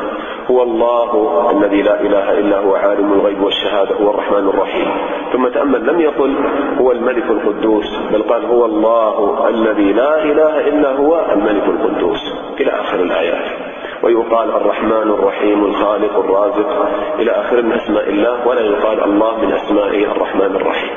هو 0.52 0.64
الله 0.64 1.52
الذي 1.52 1.82
لا 1.82 2.02
إله 2.02 2.40
إلا 2.40 2.60
هو 2.60 2.76
عالم 2.76 3.14
الغيب 3.14 3.42
والشهادة 3.44 3.96
هو 3.96 4.10
الرحمن 4.10 4.50
الرحيم. 4.50 4.88
ثم 5.34 5.48
تأمل 5.48 5.88
لم 5.88 6.02
يقل 6.02 6.36
هو 6.80 6.92
الملك 6.92 7.24
القدوس 7.30 7.98
بل 8.12 8.24
قال 8.24 8.46
هو 8.46 8.66
الله 8.66 9.48
الذي 9.50 9.94
لا 9.94 10.24
إله 10.24 10.68
إلا 10.68 10.92
هو 10.92 11.26
الملك 11.32 11.64
القدوس. 11.64 12.34
إلى 12.60 12.72
آخر 12.72 13.00
الآيات. 13.00 13.67
ويقال 14.08 14.50
الرحمن 14.52 15.12
الرحيم 15.12 15.66
الخالق 15.66 16.20
الرازق. 16.20 16.90
إلى 17.20 17.32
آخر 17.32 17.62
من 17.62 17.72
أسماء 17.72 18.10
الله 18.10 18.48
ولا 18.48 18.62
يقال 18.62 19.04
الله 19.04 19.46
من 19.46 19.54
أسمائه 19.54 20.12
الرحمن 20.12 20.56
الرحيم. 20.56 20.90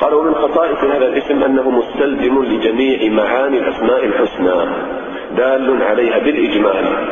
قال 0.00 0.14
ومن 0.14 0.34
خصائص 0.34 0.84
هذا 0.84 1.06
الاسم 1.06 1.42
أنه 1.42 1.70
مستلزم 1.70 2.44
لجميع 2.44 3.12
معاني 3.12 3.58
الأسماء 3.58 4.04
الحسنى. 4.04 4.54
دال 5.36 5.82
عليها 5.82 6.18
بالإجمال. 6.18 7.08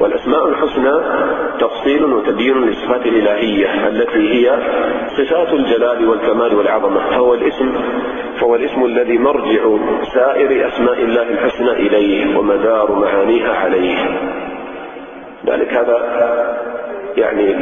والأسماء 0.00 0.48
الحسنى 0.48 0.92
تفصيل 1.60 2.04
وتبيين 2.04 2.62
للصفات 2.62 3.06
الإلهية 3.06 3.88
التي 3.88 4.34
هي 4.34 4.58
صفات 5.06 5.52
الجلال 5.52 6.08
والكمال 6.08 6.54
والعظمة. 6.54 7.10
فهو 7.10 7.34
الاسم 7.34 7.72
فهو 8.40 8.56
الاسم 8.56 8.84
الذي 8.84 9.18
مرجع 9.18 9.76
سائر 10.14 10.66
أسماء 10.66 11.02
الله 11.02 11.22
الحسنى 11.22 11.70
إليه 11.70 12.38
ومدار 12.38 12.92
معانيها 12.92 13.54
عليه. 13.54 13.98
ذلك 15.46 15.74
هذا 15.74 15.98
يعني 17.16 17.56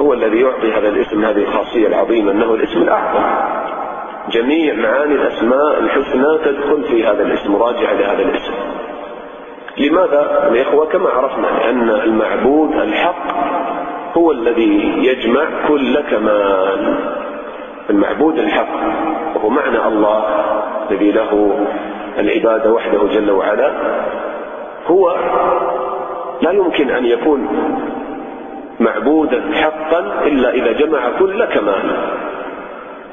هو 0.00 0.12
الذي 0.12 0.40
يعطي 0.40 0.72
هذا 0.72 0.88
الاسم 0.88 1.24
هذه 1.24 1.42
الخاصية 1.42 1.86
العظيمة 1.86 2.32
أنه 2.32 2.54
الاسم 2.54 2.82
الأعظم. 2.82 3.24
جميع 4.30 4.74
معاني 4.74 5.14
الأسماء 5.14 5.78
الحسنى 5.80 6.38
تدخل 6.44 6.82
في 6.82 7.04
هذا 7.06 7.22
الاسم 7.22 7.56
راجعة 7.56 7.92
لهذا 7.92 8.22
الاسم. 8.22 8.52
لماذا 9.78 10.50
يا 10.54 10.62
إخوة؟ 10.62 10.86
كما 10.86 11.10
عرفنا 11.10 11.46
لأن 11.46 11.90
المعبود 11.90 12.72
الحق 12.72 13.26
هو 14.16 14.32
الذي 14.32 14.92
يجمع 15.06 15.44
كل 15.68 16.00
كمال. 16.00 16.96
المعبود 17.90 18.38
الحق 18.38 18.80
وهو 19.34 19.48
معنى 19.48 19.86
الله 19.86 20.24
الذي 20.90 21.12
له 21.12 21.58
العبادة 22.18 22.72
وحده 22.72 23.06
جل 23.06 23.30
وعلا 23.30 23.72
هو 24.86 25.16
لا 26.42 26.50
يمكن 26.50 26.90
أن 26.90 27.04
يكون 27.04 27.48
معبودا 28.80 29.42
حقا 29.54 30.24
إلا 30.26 30.50
إذا 30.50 30.72
جمع 30.72 31.18
كل 31.18 31.44
كمال. 31.44 31.96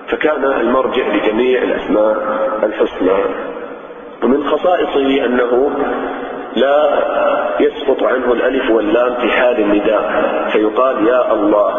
فكان 0.08 0.46
المرجع 0.46 1.08
لجميع 1.08 1.62
الأسماء 1.62 2.18
الحسنى. 2.64 3.12
ومن 4.24 4.44
خصائصه 4.44 5.26
أنه 5.26 5.72
لا 6.56 7.00
يسقط 7.60 8.04
عنه 8.04 8.34
الألف 8.34 8.72
واللام 8.72 9.16
في 9.16 9.30
حال 9.30 9.60
النداء 9.60 10.12
فيقال 10.52 11.08
يا 11.08 11.34
الله. 11.34 11.74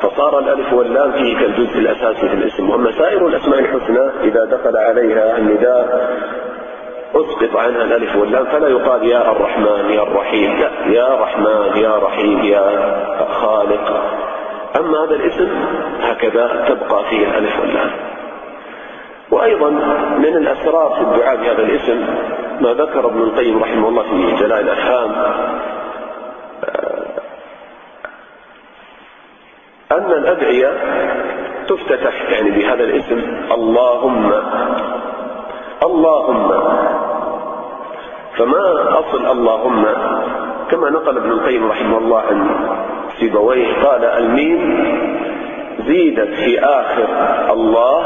فصار 0.00 0.38
الألف 0.38 0.72
واللام 0.72 1.12
فيه 1.12 1.38
كالجزء 1.38 1.78
الأساسي 1.78 2.28
في 2.28 2.34
الاسم. 2.34 2.70
وأما 2.70 2.90
سائر 2.90 3.26
الأسماء 3.26 3.58
الحسنى 3.58 4.10
إذا 4.24 4.44
دخل 4.44 4.76
عليها 4.76 5.38
النداء 5.38 6.10
أسقط 7.14 7.56
عنها 7.56 7.82
الألف 7.84 8.16
واللام 8.16 8.44
فلا 8.44 8.68
يقال 8.68 9.08
يا 9.08 9.32
الرحمن 9.32 9.90
يا 9.90 10.02
الرحيم 10.02 10.56
لا 10.56 10.70
يا 10.86 11.14
رحمن 11.14 11.72
يا 11.76 11.96
رحيم 11.96 12.42
يا 12.44 12.64
خالق. 13.32 14.02
أما 14.78 15.04
هذا 15.04 15.14
الاسم 15.14 15.48
هكذا 16.00 16.64
تبقى 16.68 17.04
فيه 17.10 17.28
الألف 17.28 17.60
واللام. 17.60 17.90
وأيضا 19.30 19.70
من 20.18 20.36
الأسرار 20.36 20.94
في 20.94 21.00
الدعاء 21.00 21.36
بهذا 21.36 21.62
الاسم 21.62 22.04
ما 22.60 22.72
ذكر 22.72 23.06
ابن 23.06 23.22
القيم 23.22 23.62
رحمه 23.62 23.88
الله 23.88 24.02
في 24.02 24.42
جلاء 24.44 24.60
الأفهام 24.60 25.10
أن 29.92 30.12
الأدعية 30.12 30.72
تفتتح 31.68 32.30
يعني 32.30 32.50
بهذا 32.50 32.84
الاسم 32.84 33.22
اللهم 33.52 34.32
اللهم. 35.82 36.48
فما 38.36 38.98
أصل 38.98 39.26
اللهم؟ 39.26 39.86
كما 40.70 40.90
نقل 40.90 41.16
ابن 41.16 41.30
القيم 41.30 41.70
رحمه 41.70 41.98
الله 41.98 42.20
عن 42.20 42.50
سيبويه 43.20 43.82
قال 43.82 44.04
الميم 44.04 44.62
زيدت 45.86 46.34
في 46.34 46.60
آخر 46.60 47.08
الله 47.52 48.04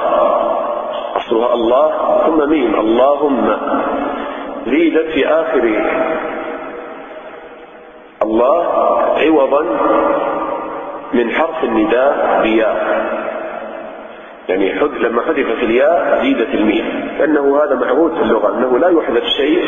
أصلها 1.16 1.54
الله 1.54 1.88
ثم 2.26 2.50
ميم 2.50 2.74
اللهم. 2.74 3.56
زيدت 4.66 5.10
في 5.12 5.26
آخر 5.28 5.64
الله 8.22 8.64
عوضا 9.22 9.62
من 11.12 11.30
حرف 11.30 11.64
النداء 11.64 12.40
بياء. 12.42 13.04
يعني 14.48 14.80
حد 14.80 14.94
لما 15.00 15.22
حذفت 15.22 15.62
الياء 15.62 16.22
زيدت 16.22 16.54
الميم. 16.54 17.08
لأنه 17.18 17.64
هذا 17.64 17.74
معهود 17.74 18.14
في 18.14 18.22
اللغة 18.22 18.58
أنه 18.58 18.78
لا 18.78 18.88
يحذف 18.88 19.24
شيء 19.24 19.64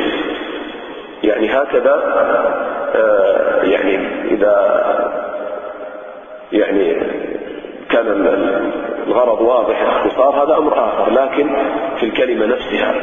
يعني 1.25 1.49
هكذا 1.49 1.95
آه 2.95 3.63
يعني 3.63 3.99
إذا 4.25 4.83
يعني 6.53 6.97
كان 7.91 8.07
الغرض 9.07 9.41
واضح 9.41 9.81
الاختصار 9.81 10.45
هذا 10.45 10.59
أمر 10.59 10.73
آخر. 10.73 11.13
لكن 11.13 11.51
في 11.97 12.07
الكلمة 12.07 12.47
نفسها 12.47 12.95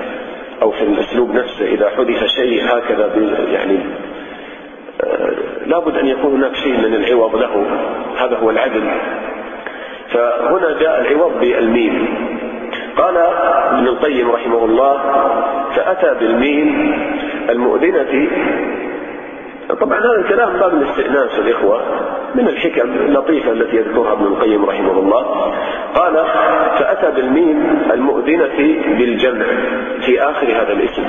أو 0.62 0.72
في 0.72 0.84
الأسلوب 0.84 1.32
نفسه 1.32 1.66
إذا 1.66 1.90
حذف 1.90 2.24
شيء 2.24 2.66
هكذا 2.66 3.12
يعني 3.52 3.80
آه 5.04 5.34
لابد 5.66 5.98
أن 5.98 6.08
يكون 6.08 6.34
هناك 6.34 6.56
شيء 6.56 6.78
من 6.78 6.94
العوض 6.94 7.36
له. 7.36 7.66
هذا 8.18 8.38
هو 8.38 8.50
العدل. 8.50 8.84
فهنا 10.14 10.80
جاء 10.80 11.02
العوض 11.02 11.40
بالميم 11.40 12.08
قال 12.98 13.18
ابن 13.18 13.88
القيم 13.88 14.32
رحمه 14.32 14.66
الله 14.66 14.98
فأتى 15.76 16.20
بالميم 16.20 16.94
المؤذنة 17.50 18.30
طبعا 19.70 20.00
هذا 20.00 20.20
الكلام 20.20 20.54
باب 20.54 20.74
الاستئناس 20.74 21.40
الإخوة 21.40 21.82
من 22.36 22.48
الحكم 22.48 22.90
اللطيفة 22.92 23.52
التي 23.52 23.76
يذكرها 23.76 24.14
ابن 24.14 24.26
القيم 24.26 24.66
رحمه 24.66 25.00
الله. 25.00 25.54
قال 25.96 26.14
فأتى 26.80 27.12
بالميم 27.12 27.82
المؤذنة 27.94 28.82
بالجمع 28.98 29.46
في 30.02 30.22
آخر 30.22 30.48
هذا 30.48 30.74
الاسم. 30.74 31.04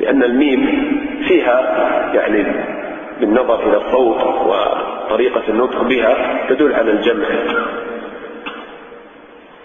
لأن 0.00 0.22
الميم 0.22 0.92
فيها 1.28 1.60
يعني 2.14 2.46
بالنظر 3.20 3.68
إلى 3.68 3.76
الصوت 3.76 4.18
وطريقة 5.08 5.42
النطق 5.48 5.82
بها 5.82 6.46
تدل 6.48 6.74
على 6.74 6.90
الجمع. 6.90 7.26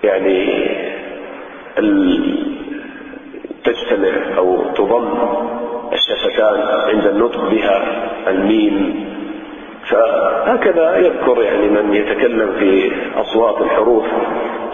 يعني 0.04 0.68
تجتمع 3.64 4.38
أو 4.38 4.64
تضم 4.76 5.18
الشفتان 5.94 6.62
عند 6.96 7.06
النطق 7.06 7.50
بها 7.50 8.08
الميم. 8.28 9.06
فهكذا 9.90 10.98
يذكر 10.98 11.42
يعني 11.42 11.68
من 11.68 11.94
يتكلم 11.94 12.52
في 12.60 12.92
أصوات 13.16 13.62
الحروف. 13.62 14.06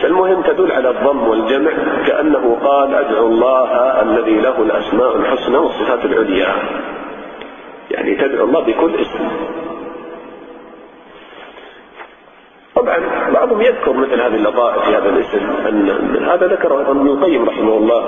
فالمهم 0.02 0.42
تدل 0.42 0.72
على 0.72 0.90
الضم 0.90 1.28
والجمع 1.28 1.72
كأنه 2.08 2.58
قال 2.64 2.96
أدعو 2.96 3.28
الله 3.28 4.02
الذي 4.02 4.36
له 4.36 4.62
الأسماء 4.62 5.16
الحسنى 5.18 5.58
والصفات 5.58 6.06
العليا. 6.06 6.56
يعني 7.92 8.16
تدعو 8.16 8.46
الله 8.46 8.60
بكل 8.60 8.96
اسم 8.96 9.30
طبعا 12.76 12.98
بعضهم 13.50 13.62
يذكر 13.62 13.93
مثل 13.93 14.22
هذه 14.22 14.36
اللطائف 14.36 14.84
في 14.84 14.95
هذا 14.95 15.10
الاسم. 15.10 15.39
أن 15.68 16.24
هذا 16.26 16.47
ذكره 16.47 16.91
ابن 16.91 17.08
القيم 17.08 17.50
رحمه 17.50 17.78
الله 17.78 18.04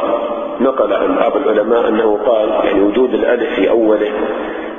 نقل 0.61 0.93
عن 0.93 1.15
بعض 1.15 1.37
العلماء 1.37 1.87
أنه 1.87 2.19
قال 2.25 2.49
يعني 2.65 2.81
وجود 2.81 3.13
الألف 3.13 3.55
في 3.55 3.69
أوله 3.69 4.11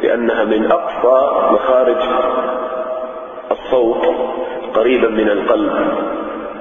لأنها 0.03 0.45
من 0.45 0.73
أقصى 0.73 1.53
مخارج 1.53 1.97
الصوت 3.51 4.07
قريبا 4.75 5.09
من 5.09 5.29
القلب 5.31 5.73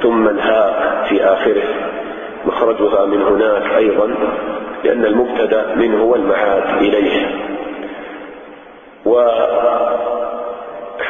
ثم 0.02 0.28
الهاء 0.28 1.06
في 1.10 1.24
آخره. 1.24 1.64
مخرجها 2.46 3.06
من 3.06 3.22
هناك 3.22 3.72
أيضا 3.78 4.16
لأن 4.84 5.06
المبتدأ 5.06 5.76
منه 5.76 6.04
والمعاد 6.04 6.78
إليه. 6.78 7.28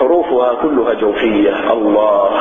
وحروفها 0.01 0.53
كلها 0.53 0.93
جوفية. 0.93 1.73
الله. 1.73 2.31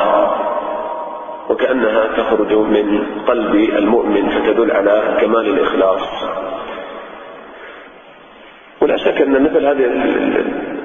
وكأنها 1.49 2.07
تخرج 2.17 2.53
من 2.53 3.03
قلب 3.27 3.55
المؤمن 3.55 4.29
فتدل 4.29 4.71
على 4.71 5.17
كمال 5.21 5.47
الإخلاص. 5.47 6.01
ولا 8.81 8.97
شك 8.97 9.21
أن 9.21 9.43
مثل 9.43 9.65
هذه 9.65 9.85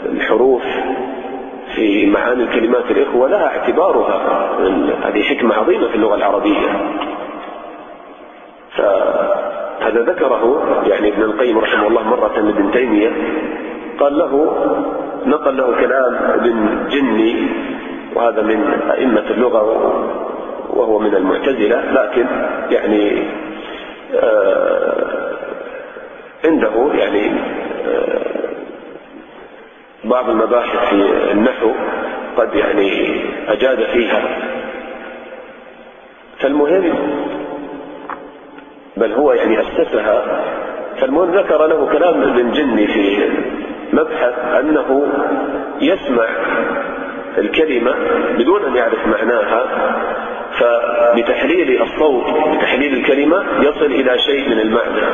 الحروف 0.07 0.63
في 1.75 2.07
معاني 2.07 2.43
الكلمات 2.43 2.91
الإخوة 2.91 3.29
لها 3.29 3.47
اعتبارها 3.47 4.51
هذه 5.05 5.23
حكمة 5.23 5.55
عظيمة 5.55 5.89
في 5.89 5.95
اللغة 5.95 6.15
العربية. 6.15 6.69
فهذا 8.71 10.01
ذكره 10.03 10.63
يعني 10.87 11.09
ابن 11.09 11.23
القيم 11.23 11.59
رحمه 11.59 11.87
الله 11.87 12.03
مرة 12.03 12.41
لابن 12.41 12.71
تيمية 12.71 13.11
قال 14.01 14.19
له 14.19 14.57
نقل 15.27 15.57
له 15.57 15.81
كلام 15.81 16.15
ابن 16.15 16.89
جني 16.91 17.47
وهذا 18.15 18.43
من 18.43 18.81
أئمة 18.91 19.25
اللغة 19.31 19.63
وهو 20.71 20.99
من 20.99 21.15
المعتزلة 21.15 21.93
لكن 21.93 22.27
يعني 22.71 23.23
آه 24.15 25.37
عنده 26.45 26.89
يعني 26.95 27.31
آه 27.87 28.37
بعض 30.05 30.31
المباحث 30.31 30.89
في 30.89 31.33
النحو 31.33 31.71
قد 32.37 32.55
يعني 32.55 33.21
أجاد 33.49 33.85
فيها. 33.85 34.23
فالمهم 36.39 36.95
بل 38.97 39.13
هو 39.13 39.33
يعني 39.33 39.61
أسسها 39.61 40.43
فالمهم 41.01 41.31
ذكر 41.35 41.67
له 41.67 41.89
كلام 41.93 42.23
ابن 42.23 42.53
جني 42.53 42.87
في 42.87 43.29
مبحث 43.97 44.35
أنه 44.61 45.07
يسمع 45.81 46.27
الكلمة 47.39 47.95
بدون 48.39 48.65
أن 48.65 48.77
يعرف 48.77 49.07
معناها 49.07 49.67
فبتحليل 50.59 51.83
الصوت 51.83 52.25
بتحليل 52.57 52.95
الكلمة 52.95 53.45
يصل 53.61 53.87
إلى 53.87 54.19
شيء 54.19 54.49
من 54.49 54.61
المعنى. 54.61 55.07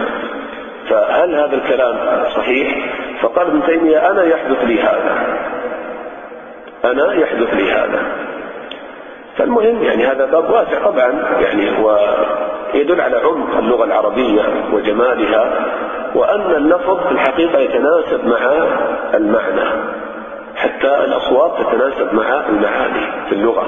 فهل 0.88 1.34
هذا 1.34 1.56
الكلام 1.56 1.96
صحيح؟ 2.36 2.94
فقال 3.20 3.46
ابن 3.46 3.62
تيمية 3.66 4.10
أنا 4.10 4.24
يحدث 4.24 4.64
لي 4.64 4.82
هذا. 4.82 5.26
أنا 6.84 7.14
يحدث 7.14 7.54
لي 7.54 7.72
هذا. 7.72 8.02
فالمهم 9.36 9.82
يعني 9.82 10.06
هذا 10.06 10.26
باب 10.26 10.50
واسع 10.50 10.84
طبعا 10.84 11.12
يعني 11.40 11.78
هو 11.78 11.98
يدل 12.74 13.00
على 13.00 13.16
عمق 13.16 13.56
اللغة 13.58 13.84
العربية 13.84 14.42
وجمالها. 14.72 15.66
وأن 16.14 16.54
اللفظ 16.54 17.06
في 17.06 17.12
الحقيقة 17.12 17.58
يتناسب 17.58 18.26
مع 18.26 18.66
المعنى 19.14 19.70
حتى 20.56 21.04
الأصوات 21.04 21.60
تتناسب 21.60 22.14
مع 22.14 22.46
المعاني 22.48 23.26
في 23.28 23.32
اللغة. 23.34 23.66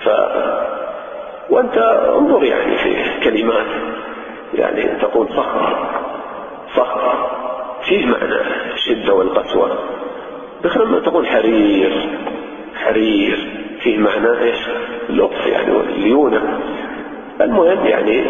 ف 0.00 0.08
وأنت 1.50 1.76
انظر 2.18 2.44
يعني 2.44 2.76
في 2.78 3.20
كلمات 3.24 3.66
يعني 4.54 4.82
تقول 5.00 5.28
صخر 5.28 5.86
صخر 6.76 7.30
فيه 7.82 8.06
معنى 8.06 8.40
الشدة 8.74 9.14
والقسوة. 9.14 9.78
بس 10.64 10.76
لما 10.76 11.00
تقول 11.00 11.26
حرير 11.26 12.08
حرير 12.84 13.48
فيه 13.80 13.98
معنى 13.98 14.38
إيش؟ 14.42 14.68
اللطف 15.08 15.46
يعني 15.46 15.72
والليونة. 15.72 16.60
المهم 17.40 17.86
يعني 17.86 18.24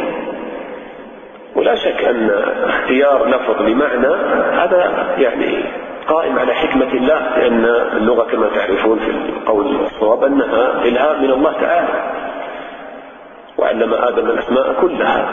ولا 1.56 1.74
شك 1.74 2.04
أن 2.04 2.30
اختيار 2.68 3.28
لفظ 3.28 3.62
لمعنى 3.62 4.14
هذا 4.52 5.08
يعني 5.18 5.64
قائم 6.08 6.38
على 6.38 6.54
حكمة 6.54 6.92
الله 6.92 7.38
لأن 7.38 7.64
اللغة 7.96 8.24
كما 8.24 8.48
تعرفون 8.48 8.98
في 8.98 9.10
القول 9.10 9.76
الصواب 9.84 10.24
أنها 10.24 10.82
إلهام 10.84 11.22
من 11.22 11.30
الله 11.30 11.52
تعالى 11.52 11.88
وعلم 13.58 13.94
آدم 13.94 14.26
الأسماء 14.26 14.74
كلها. 14.80 15.28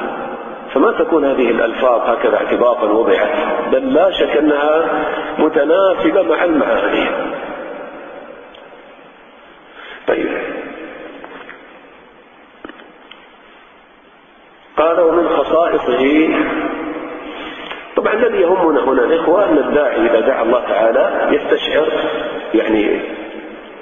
فما 0.73 0.91
تكون 0.91 1.25
هذه 1.25 1.49
الألفاظ 1.49 2.09
هكذا 2.09 2.37
اعتباطا 2.37 2.85
وضعت 2.91 3.29
بل 3.71 3.93
لا 3.93 4.11
شك 4.11 4.37
أنها 4.37 4.85
متناسبة 5.39 6.21
مع 6.21 6.43
المعاني. 6.43 7.07
قال 14.77 14.99
ومن 14.99 15.29
خصائصه 15.29 16.29
طبعا 17.95 18.13
الذي 18.13 18.37
يهمنا 18.37 18.83
هنا 18.83 19.03
الإخوة 19.03 19.49
أن 19.49 19.57
الداعي 19.57 20.05
إذا 20.05 20.19
دعا 20.19 20.43
الله 20.43 20.59
تعالى 20.59 21.35
يستشعر 21.35 21.87
يعني 22.53 23.01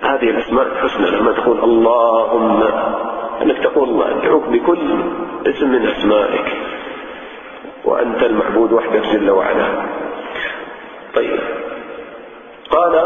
هذه 0.02 0.30
الأسماء 0.30 0.66
الحسنى 0.66 1.12
لما 1.12 1.32
تقول 1.32 1.64
اللهم 1.64 2.64
أنك 3.42 3.58
تقول 3.58 3.90
الله 3.90 4.18
أدعوك 4.18 4.48
بكل 4.48 5.04
اسم 5.48 5.72
من 5.72 5.88
أسمائك 5.88 6.46
وأنت 7.86 8.24
المعبود 8.24 8.74
وحدك 8.74 9.02
جل 9.14 9.30
وعلا. 9.30 9.66
طيب. 11.16 11.40
قال 12.70 13.04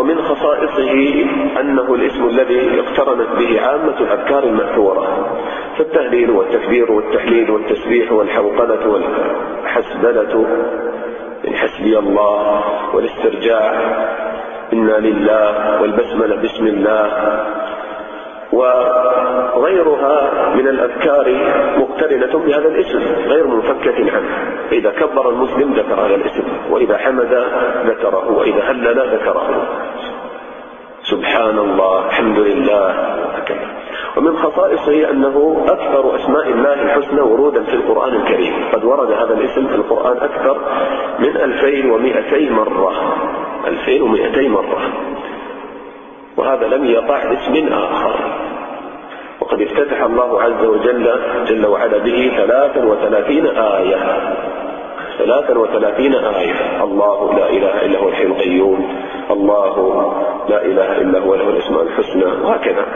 ومن 0.00 0.22
خصائصه 0.22 1.24
أنه 1.60 1.94
الاسم 1.94 2.28
الذي 2.28 2.80
اقترنت 2.80 3.28
به 3.38 3.60
عامة 3.60 4.00
الأذكار 4.00 4.44
المأثورة. 4.44 5.28
فالتهليل 5.78 6.30
والتكبير 6.30 6.92
والتحميد 6.92 7.50
والتسبيح 7.50 8.12
والحوقلة 8.12 8.88
والحسبلة. 8.88 10.46
من 11.44 11.54
حسبي 11.54 11.98
الله 11.98 12.62
والاسترجاع. 12.94 13.72
إنا 14.72 14.92
لله 14.92 15.82
والبسملة 15.82 16.36
بسم 16.36 16.66
الله. 16.66 17.08
وغيرها 18.52 20.30
من 20.54 20.68
الأذكار 20.68 21.26
مقترنة 21.78 22.38
بهذا 22.38 22.68
الاسم 22.68 23.02
غير 23.28 23.46
منفكة 23.46 24.12
عنه. 24.16 24.28
إذا 24.72 24.90
كبر 24.90 25.30
المسلم 25.30 25.72
ذكر 25.72 25.94
هذا 25.94 26.14
الاسم 26.14 26.44
وإذا 26.70 26.96
حمد 26.96 27.44
ذكره 27.86 28.32
وإذا 28.32 28.62
هلل 28.62 29.14
ذكره. 29.14 29.68
سبحان 31.02 31.58
الله 31.58 32.06
الحمد 32.06 32.38
لله. 32.38 32.94
ومن 34.16 34.36
خصائصه 34.36 35.10
أنه 35.10 35.64
أكثر 35.68 36.16
أسماء 36.16 36.48
الله 36.48 36.82
الحسنى 36.82 37.20
ورودا 37.20 37.62
في 37.62 37.74
القرآن 37.74 38.14
الكريم. 38.14 38.54
قد 38.72 38.84
ورد 38.84 39.12
هذا 39.12 39.34
الاسم 39.34 39.66
في 39.66 39.74
القرآن 39.74 40.16
أكثر 40.16 40.56
من 41.18 41.36
2200 41.36 42.52
مرة. 42.52 42.92
2200 43.66 44.48
مرة. 44.48 44.80
وهذا 46.36 46.66
لم 46.66 46.84
يقع 46.84 47.32
اسم 47.32 47.72
آخر. 47.72 48.14
وقد 49.40 49.62
افتتح 49.62 50.02
الله 50.02 50.42
عز 50.42 50.64
وجل 50.64 51.10
جل 51.46 51.66
وعلا 51.66 51.98
به 51.98 52.32
33 52.36 53.46
آية. 53.46 53.96
33 55.18 56.14
آية. 56.14 56.84
الله 56.84 57.32
لا 57.38 57.50
إله 57.50 57.86
إلا 57.86 57.98
هو 57.98 58.08
الحي 58.08 58.24
القيوم. 58.24 58.96
الله 59.30 60.12
لا 60.48 60.64
إله 60.64 61.00
إلا 61.00 61.18
هو 61.18 61.34
له 61.34 61.50
الأسماء 61.50 61.82
الحسنى. 61.82 62.24
وهكذا. 62.24 62.86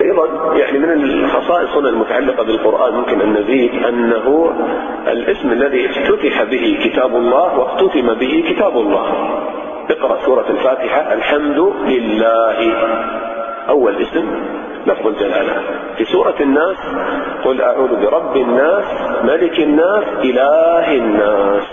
أيضا 0.00 0.54
يعني 0.56 0.78
من 0.78 0.90
الخصائص 0.90 1.76
هنا 1.76 1.88
المتعلقة 1.88 2.44
بالقرآن 2.44 2.94
ممكن 2.94 3.20
أن 3.20 3.32
نزيد 3.32 3.84
أنه 3.84 4.52
الاسم 5.08 5.52
الذي 5.52 5.86
افتتح 5.86 6.42
به 6.42 6.78
كتاب 6.84 7.16
الله 7.16 7.58
واختتم 7.58 8.14
به 8.14 8.44
كتاب 8.48 8.76
الله. 8.76 9.38
اقرأ 9.90 10.18
سورة 10.26 10.44
الفاتحة 10.50 11.12
الحمد 11.12 11.58
لله. 11.86 12.72
أول 13.68 13.96
اسم 13.96 14.24
لفظ 14.86 15.06
الجلالة. 15.06 15.62
في 15.96 16.04
سورة 16.04 16.34
الناس 16.40 16.76
قل 17.44 17.62
أعوذ 17.62 18.04
برب 18.04 18.36
الناس 18.36 18.84
ملك 19.24 19.58
الناس 19.58 20.04
إله 20.24 20.94
الناس. 20.94 21.64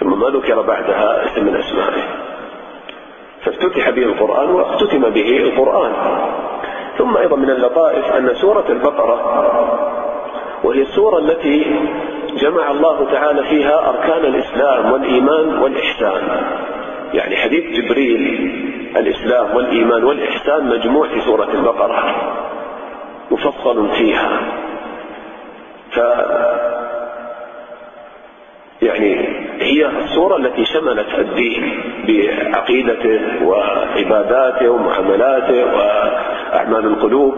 ثم 0.00 0.20
ما 0.20 0.28
ذكر 0.28 0.62
بعدها 0.62 1.24
اسم 1.26 1.44
من 1.44 1.56
أسمائه. 1.56 2.15
فافتتح 3.46 3.90
به 3.90 4.02
القرآن 4.02 4.50
واختتم 4.50 5.10
به 5.10 5.36
القرآن. 5.36 5.92
ثم 6.98 7.16
أيضا 7.16 7.36
من 7.36 7.50
اللطائف 7.50 8.12
أن 8.12 8.34
سورة 8.34 8.64
البقرة 8.68 9.18
وهي 10.64 10.82
السورة 10.82 11.18
التي 11.18 11.76
جمع 12.36 12.70
الله 12.70 13.10
تعالى 13.12 13.42
فيها 13.42 13.88
أركان 13.88 14.24
الإسلام 14.24 14.92
والإيمان 14.92 15.58
والإحسان. 15.58 16.22
يعني 17.12 17.36
حديث 17.36 17.80
جبريل 17.80 18.20
الإسلام 18.96 19.56
والإيمان 19.56 20.04
والإحسان 20.04 20.66
مجموع 20.68 21.08
في 21.08 21.20
سورة 21.20 21.48
البقرة 21.54 22.04
مفصل 23.30 23.88
فيها. 23.90 24.40
ف 25.90 26.00
يعني 28.82 29.45
هي 29.60 29.86
الصورة 29.86 30.36
التي 30.36 30.64
شملت 30.64 31.14
الدين 31.18 31.82
بعقيدته 32.06 33.46
وعباداته 33.46 34.70
ومعاملاته 34.70 35.64
وأعمال 35.64 36.86
القلوب. 36.86 37.34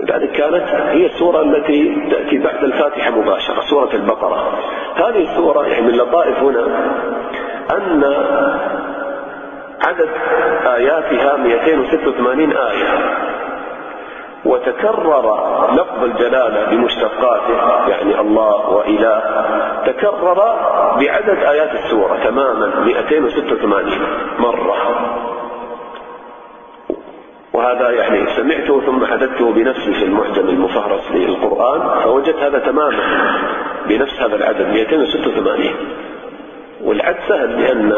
لذلك 0.00 0.30
كانت 0.30 0.68
هي 0.70 1.06
السورة 1.06 1.42
التي 1.42 1.96
تأتي 2.10 2.38
بعد 2.38 2.64
الفاتحة 2.64 3.10
مباشرة 3.10 3.60
سورة 3.60 3.94
البقرة. 3.94 4.58
هذه 4.94 5.22
السورة 5.30 5.66
يعني 5.66 5.82
من 5.82 5.90
اللطائف 5.90 6.38
هنا 6.38 6.66
أن 7.76 8.04
عدد 9.86 10.08
آياتها 10.66 11.36
286 11.36 12.52
آية. 12.52 13.16
وتكرر 14.46 15.38
لفظ 15.72 16.04
الجلالة 16.04 16.70
بمشتقاته 16.70 17.88
يعني 17.88 18.20
الله 18.20 18.68
وإله 18.68 19.22
تكرر 19.86 20.34
بعدد 21.00 21.38
آيات 21.38 21.74
السورة 21.74 22.16
تماما 22.24 22.84
286 22.84 23.92
مرة. 24.38 24.76
وهذا 27.52 27.90
يعني 27.90 28.26
سمعته 28.36 28.80
ثم 28.80 29.06
حدثته 29.06 29.52
بنفسي 29.52 29.94
في 29.94 30.04
المعجم 30.04 30.48
المفهرس 30.48 31.10
للقرآن 31.10 32.02
فوجدت 32.02 32.36
هذا 32.36 32.58
تماما 32.58 33.02
بنفس 33.88 34.20
هذا 34.20 34.36
العدد 34.36 34.68
286 34.68 35.70
والعد 36.84 37.16
سهل 37.28 37.62
لأن 37.62 37.92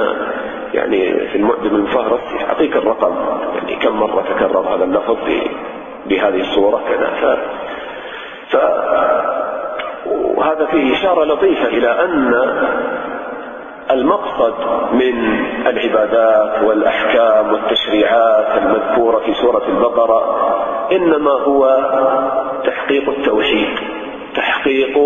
يعني 0.74 1.28
في 1.28 1.36
المعجم 1.36 1.76
المفهرس 1.76 2.20
يعطيك 2.40 2.76
الرقم 2.76 3.14
يعني 3.54 3.76
كم 3.76 3.96
مرة 3.96 4.22
تكرر 4.22 4.74
هذا 4.74 4.84
اللفظ 4.84 5.16
بهذه 6.08 6.40
الصورة 6.40 6.82
كذا. 6.88 7.10
ف... 7.20 8.56
ف... 8.56 8.56
وهذا 10.06 10.66
فيه 10.66 10.92
إشارة 10.92 11.24
لطيفة 11.24 11.66
إلى 11.66 11.90
أن 12.04 12.34
المقصد 13.90 14.54
من 14.92 15.40
العبادات 15.66 16.62
والأحكام 16.64 17.52
والتشريعات 17.52 18.62
المذكورة 18.62 19.18
في 19.18 19.34
سورة 19.34 19.62
البقرة 19.68 20.48
إنما 20.92 21.30
هو 21.30 21.78
تحقيق 22.64 23.08
التوحيد 23.10 23.68
تحقيق 24.34 24.98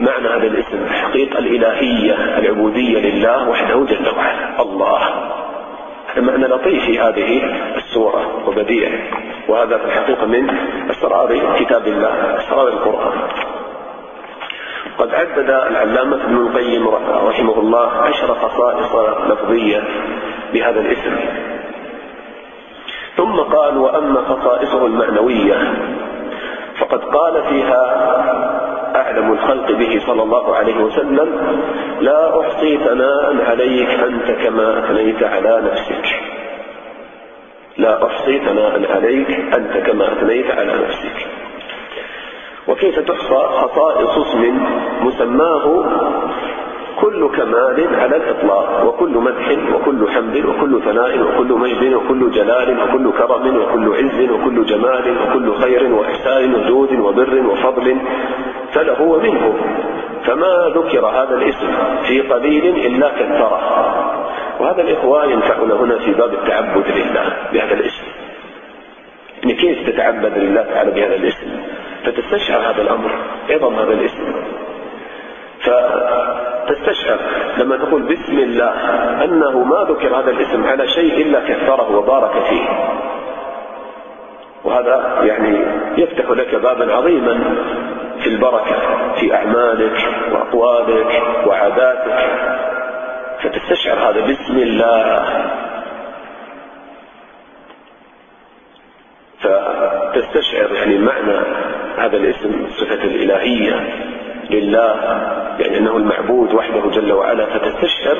معنى 0.00 0.28
هذا 0.28 0.46
الاسم 0.46 0.86
تحقيق 0.86 1.36
الإلهية 1.36 2.38
العبودية 2.38 2.98
لله 2.98 3.48
وحده 3.48 3.84
جل 3.84 4.08
وعلا 4.16 4.62
الله. 4.62 5.00
هذا 6.12 6.20
معنى 6.22 6.46
لطيف 6.46 6.84
في 6.84 6.98
هذه 6.98 7.42
السورة 7.76 8.48
وبديع 8.48 8.88
وهذا 9.50 9.78
في 9.78 9.84
الحقيقة 9.84 10.26
من 10.26 10.50
أسرار 10.90 11.56
كتاب 11.58 11.86
الله 11.86 12.36
أسرار 12.38 12.68
القرآن. 12.68 13.18
قد 14.98 15.14
عدد 15.14 15.50
العلامة 15.50 16.24
ابن 16.24 16.36
القيم 16.36 16.88
رحمه 17.28 17.58
الله 17.58 17.90
عشر 17.90 18.34
خصائص 18.34 18.94
لفظية 19.30 19.82
بهذا 20.52 20.80
الاسم. 20.80 21.16
ثم 23.16 23.32
قال 23.32 23.78
وأما 23.78 24.20
خصائصه 24.20 24.86
المعنوية 24.86 25.74
فقد 26.78 27.04
قال 27.04 27.42
فيها 27.48 27.82
أعلم 28.96 29.32
الخلق 29.32 29.72
به 29.72 30.00
صلى 30.06 30.22
الله 30.22 30.56
عليه 30.56 30.76
وسلم 30.76 31.58
لا 32.00 32.40
أحصي 32.40 32.78
ثناء 32.78 33.50
عليك 33.50 33.88
أنت 33.88 34.30
كما 34.30 34.78
أثنيت 34.78 35.22
على 35.22 35.62
نفسك. 35.72 36.19
لا 37.80 38.06
أحصي 38.06 38.38
ثناء 38.38 38.92
عليك 38.92 39.30
أنت 39.30 39.86
كما 39.86 40.12
أثنيت 40.12 40.50
على 40.50 40.72
نفسك. 40.72 41.26
وكيف 42.68 42.98
تحصى 42.98 43.40
خصائص 43.60 44.18
اسم 44.18 44.66
مسماه 45.00 45.84
كل 47.00 47.28
كمال 47.28 47.88
على 48.00 48.16
الإطلاق 48.16 48.84
وكل 48.86 49.10
مدح 49.10 49.74
وكل 49.74 50.08
حمد 50.08 50.44
وكل 50.44 50.82
ثناء 50.84 51.20
وكل 51.22 51.52
مجد 51.52 51.94
وكل 51.94 52.30
جلال 52.30 52.80
وكل 52.80 53.12
كرم 53.18 53.56
وكل 53.56 53.94
عز 53.94 54.30
وكل 54.30 54.66
جمال 54.66 55.16
وكل 55.22 55.54
خير 55.54 55.92
وإحسان 55.92 56.54
وجود 56.54 57.00
وبر 57.00 57.46
وفضل 57.46 57.96
فله 58.72 59.02
ومنه. 59.02 59.54
فما 60.24 60.72
ذكر 60.76 61.06
هذا 61.06 61.34
الاسم 61.34 61.68
في 62.02 62.20
قليل 62.20 62.86
إلا 62.86 63.08
كثره. 63.08 63.60
وهذا 64.60 64.82
الإخوة 64.82 65.24
ينفعنا 65.24 65.74
هنا 65.74 65.98
في 65.98 66.12
باب 66.12 66.34
التعبد 66.34 66.84
لله 66.88 67.36
بهذا 67.52 67.74
الاسم. 67.74 68.04
يعني 69.42 69.54
كيف 69.54 69.90
تتعبد 69.90 70.38
لله 70.38 70.62
تعالى 70.62 70.90
بهذا 70.90 71.14
الاسم؟ 71.14 71.46
فتستشعر 72.04 72.60
هذا 72.60 72.82
الأمر 72.82 73.10
عظم 73.50 73.74
هذا 73.74 73.92
الاسم. 73.92 74.32
فتستشعر 75.60 77.18
لما 77.58 77.76
تقول 77.76 78.02
بسم 78.02 78.38
الله 78.38 78.74
أنه 79.24 79.64
ما 79.64 79.86
ذكر 79.88 80.16
هذا 80.16 80.30
الاسم 80.30 80.66
على 80.66 80.88
شيء 80.88 81.26
إلا 81.26 81.40
كثره 81.40 81.96
وبارك 81.96 82.42
فيه. 82.48 82.68
وهذا 84.64 85.18
يعني 85.22 85.64
يفتح 85.96 86.30
لك 86.30 86.54
بابا 86.54 86.94
عظيما 86.94 87.54
في 88.20 88.26
البركة 88.26 88.76
في 89.20 89.34
أعمالك 89.34 90.08
وأقوالك 90.32 91.22
وعاداتك. 91.46 92.69
فتستشعر 93.42 93.98
هذا. 93.98 94.20
بسم 94.20 94.58
الله. 94.58 95.26
فتستشعر 99.40 100.72
يعني 100.72 100.98
معنى 100.98 101.38
هذا 101.98 102.16
الاسم 102.16 102.66
صفة 102.70 103.04
الإلهية 103.04 103.94
لله 104.50 104.94
يعني 105.60 105.78
أنه 105.78 105.96
المعبود 105.96 106.54
وحده 106.54 106.90
جل 106.90 107.12
وعلا. 107.12 107.46
فتستشعر 107.46 108.18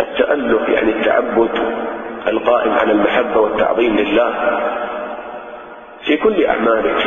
التأله 0.00 0.70
يعني 0.70 0.90
التعبد 0.90 1.50
القائم 2.28 2.72
على 2.72 2.92
المحبة 2.92 3.40
والتعظيم 3.40 3.96
لله 3.96 4.60
في 6.04 6.16
كل 6.16 6.44
أعمالك. 6.46 7.06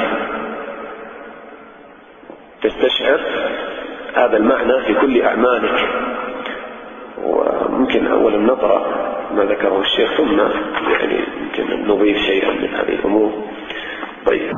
تستشعر 2.62 3.20
هذا 4.16 4.38
المعنى 4.38 4.80
في 4.80 4.94
كل 4.94 5.22
أعمالك. 5.22 5.90
وممكن 7.24 8.08
أولا 8.08 8.38
نقرأ 8.38 8.86
ما 9.36 9.44
ذكره 9.44 9.82
الشيخ 9.82 10.18
ثم 10.18 10.40
يعني 10.92 11.20
يمكن 11.42 11.88
نضيف 11.88 12.18
شيئا 12.18 12.52
من 12.52 12.70
هذه 12.70 12.94
الأمور. 12.94 13.32
طيب. 14.26 14.58